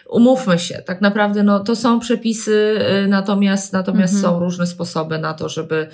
[0.09, 4.33] umówmy się, tak naprawdę no to są przepisy, y, natomiast, natomiast mhm.
[4.33, 5.87] są różne sposoby na to, żeby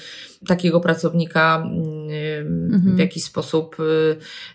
[0.48, 2.96] takiego pracownika mhm.
[2.96, 3.76] w jakiś sposób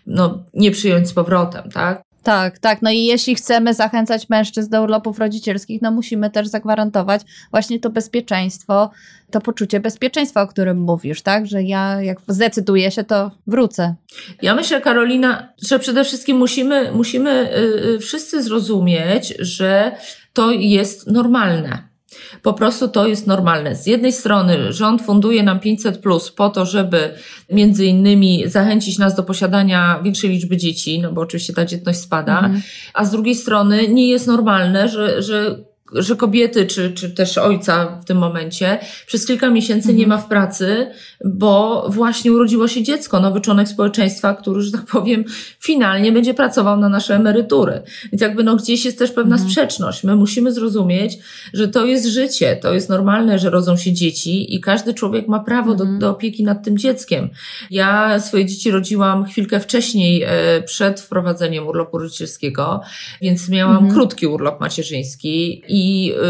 [0.07, 2.03] no, nie przyjąć z powrotem, tak?
[2.23, 2.81] Tak, tak.
[2.81, 7.21] No i jeśli chcemy zachęcać mężczyzn do urlopów rodzicielskich, no musimy też zagwarantować
[7.51, 8.91] właśnie to bezpieczeństwo,
[9.31, 11.47] to poczucie bezpieczeństwa, o którym mówisz, tak?
[11.47, 13.95] Że ja jak zdecyduję się, to wrócę.
[14.41, 17.49] Ja myślę, Karolina, że przede wszystkim musimy, musimy
[17.85, 19.91] yy, wszyscy zrozumieć, że
[20.33, 21.92] to jest normalne.
[22.41, 23.75] Po prostu to jest normalne.
[23.75, 27.13] Z jednej strony rząd funduje nam 500 plus po to, żeby
[27.51, 32.39] między innymi zachęcić nas do posiadania większej liczby dzieci, no bo oczywiście ta dzietność spada,
[32.39, 32.61] mhm.
[32.93, 37.99] a z drugiej strony nie jest normalne, że, że że kobiety, czy, czy też ojca
[38.01, 39.97] w tym momencie przez kilka miesięcy mhm.
[39.97, 40.91] nie ma w pracy,
[41.25, 45.25] bo właśnie urodziło się dziecko, nowy członek społeczeństwa, który, że tak powiem,
[45.59, 47.81] finalnie będzie pracował na nasze emerytury.
[48.11, 49.49] Więc jakby no gdzieś jest też pewna mhm.
[49.49, 50.03] sprzeczność.
[50.03, 51.17] My musimy zrozumieć,
[51.53, 55.39] że to jest życie, to jest normalne, że rodzą się dzieci i każdy człowiek ma
[55.39, 55.93] prawo mhm.
[55.93, 57.29] do, do opieki nad tym dzieckiem.
[57.71, 62.81] Ja swoje dzieci rodziłam chwilkę wcześniej, e, przed wprowadzeniem urlopu rodzicielskiego,
[63.21, 63.93] więc miałam mhm.
[63.93, 65.82] krótki urlop macierzyński i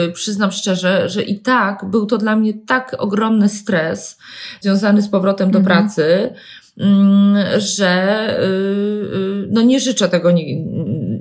[0.08, 4.18] y, przyznam szczerze, że i tak był to dla mnie tak ogromny stres
[4.62, 5.78] związany z powrotem do mhm.
[5.78, 6.34] pracy,
[6.78, 10.30] mm, że y, y, no nie życzę tego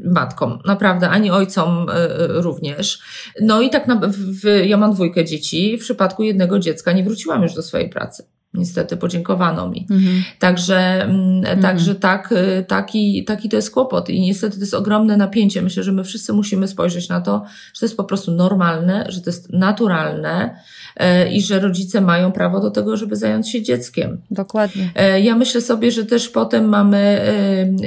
[0.05, 1.87] matkom, naprawdę, ani ojcom
[2.29, 2.99] również.
[3.41, 4.01] No i tak na,
[4.43, 8.25] w, ja mam dwójkę dzieci, w przypadku jednego dziecka nie wróciłam już do swojej pracy.
[8.55, 9.87] Niestety podziękowano mi.
[9.91, 10.23] Mhm.
[10.39, 11.61] Także, mm, mhm.
[11.61, 15.63] także tak, y, taki, taki to jest kłopot i niestety to jest ogromne napięcie.
[15.63, 17.45] Myślę, że my wszyscy musimy spojrzeć na to,
[17.75, 20.57] że to jest po prostu normalne, że to jest naturalne
[21.01, 24.21] y, i że rodzice mają prawo do tego, żeby zająć się dzieckiem.
[24.31, 24.91] Dokładnie.
[25.17, 27.21] Y, ja myślę sobie, że też potem mamy,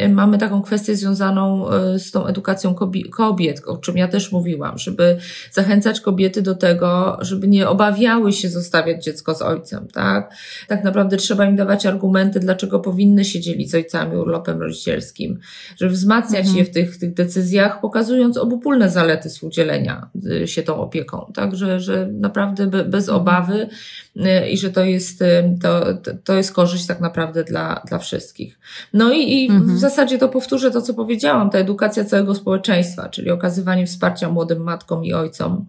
[0.09, 1.65] mamy taką kwestię związaną
[1.97, 2.75] z tą edukacją
[3.11, 5.17] kobiet, o czym ja też mówiłam, żeby
[5.51, 10.33] zachęcać kobiety do tego, żeby nie obawiały się zostawiać dziecko z ojcem, tak?
[10.67, 15.39] Tak naprawdę trzeba im dawać argumenty, dlaczego powinny się dzielić z ojcami urlopem rodzicielskim,
[15.77, 16.57] żeby wzmacniać mhm.
[16.57, 21.79] je w tych, tych decyzjach, pokazując obopólne zalety udzielenia y, się tą opieką, tak, że,
[21.79, 23.21] że naprawdę bez mhm.
[23.21, 23.69] obawy
[24.49, 25.85] i że to jest, y, to,
[26.23, 28.59] to jest korzyść tak naprawdę dla, dla wszystkich.
[28.93, 29.75] No i, i mhm.
[29.75, 34.63] w zasadzie to powtórzę to, co powiedziałam, ta edukacja całego społeczeństwa, czyli okazywanie wsparcia młodym
[34.63, 35.65] matkom i ojcom,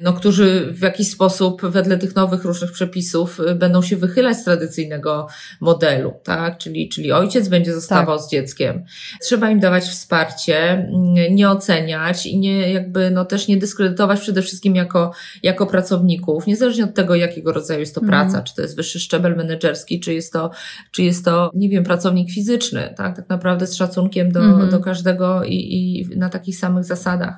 [0.00, 4.44] no, którzy w jakiś sposób wedle tych nowych różnych przepisów będą się wychylać wychylać z
[4.44, 5.26] tradycyjnego
[5.60, 6.58] modelu, tak?
[6.58, 8.26] Czyli, czyli ojciec będzie zostawał tak.
[8.26, 8.84] z dzieckiem.
[9.22, 10.88] Trzeba im dawać wsparcie,
[11.30, 15.12] nie oceniać i nie, jakby, no też nie dyskredytować przede wszystkim jako,
[15.42, 18.10] jako pracowników, niezależnie od tego, jakiego rodzaju jest to mhm.
[18.10, 20.50] praca, czy to jest wyższy szczebel menedżerski, czy jest to,
[20.92, 23.16] czy jest to, nie wiem, pracownik fizyczny, tak?
[23.16, 24.70] Tak naprawdę z szacunkiem do, mhm.
[24.70, 27.34] do każdego i, i na takich samych zasadach.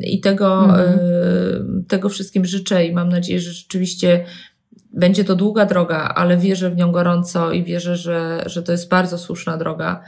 [0.00, 1.84] I tego, mhm.
[1.88, 4.24] tego wszystkim życzę i mam nadzieję, że rzeczywiście
[4.92, 8.88] będzie to długa droga, ale wierzę w nią gorąco i wierzę, że, że to jest
[8.88, 10.04] bardzo słuszna droga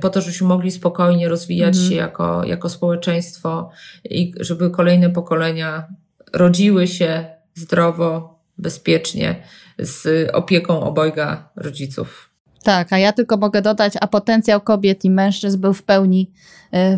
[0.00, 1.90] po to, żebyśmy mogli spokojnie rozwijać mhm.
[1.90, 3.70] się jako, jako społeczeństwo
[4.04, 5.88] i żeby kolejne pokolenia
[6.32, 7.24] rodziły się
[7.54, 9.42] zdrowo, bezpiecznie,
[9.78, 12.30] z opieką obojga rodziców.
[12.62, 16.30] Tak, a ja tylko mogę dodać, a potencjał kobiet i mężczyzn był w pełni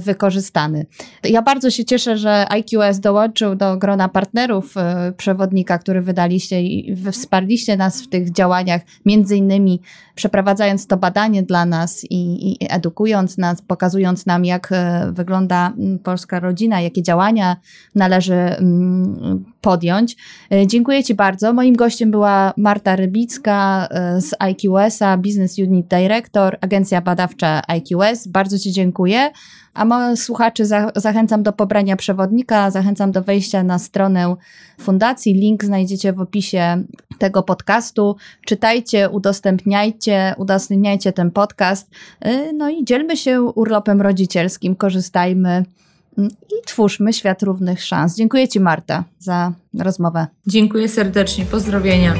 [0.00, 0.86] wykorzystany.
[1.24, 6.96] Ja bardzo się cieszę, że IQS dołączył do grona partnerów e, przewodnika, który wydaliście i
[7.12, 9.80] wsparliście nas w tych działaniach, między innymi
[10.14, 15.72] przeprowadzając to badanie dla nas i, i edukując nas, pokazując nam, jak e, wygląda
[16.04, 17.56] polska rodzina, jakie działania
[17.94, 18.38] należy
[19.60, 20.16] podjąć.
[20.66, 21.52] Dziękuję Ci bardzo.
[21.52, 28.26] Moim gościem była Marta Rybicka z IQS-a, Business Unit Director, agencja badawcza IQS.
[28.28, 29.30] Bardzo Ci dziękuję.
[29.74, 34.36] A moich słuchaczy za, zachęcam do pobrania przewodnika, zachęcam do wejścia na stronę
[34.80, 35.34] fundacji.
[35.34, 36.82] Link znajdziecie w opisie
[37.18, 38.16] tego podcastu.
[38.46, 41.90] Czytajcie, udostępniajcie, udostępniajcie ten podcast.
[42.26, 45.64] Y, no i dzielmy się urlopem rodzicielskim, korzystajmy
[46.18, 48.16] mm, i twórzmy świat równych szans.
[48.16, 50.26] Dziękuję Ci, Marta, za rozmowę.
[50.46, 51.44] Dziękuję serdecznie.
[51.44, 52.14] Pozdrowienia.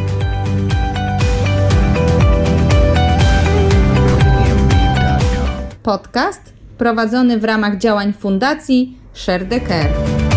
[5.82, 10.27] Podcast prowadzony w ramach działań Fundacji Share the Care.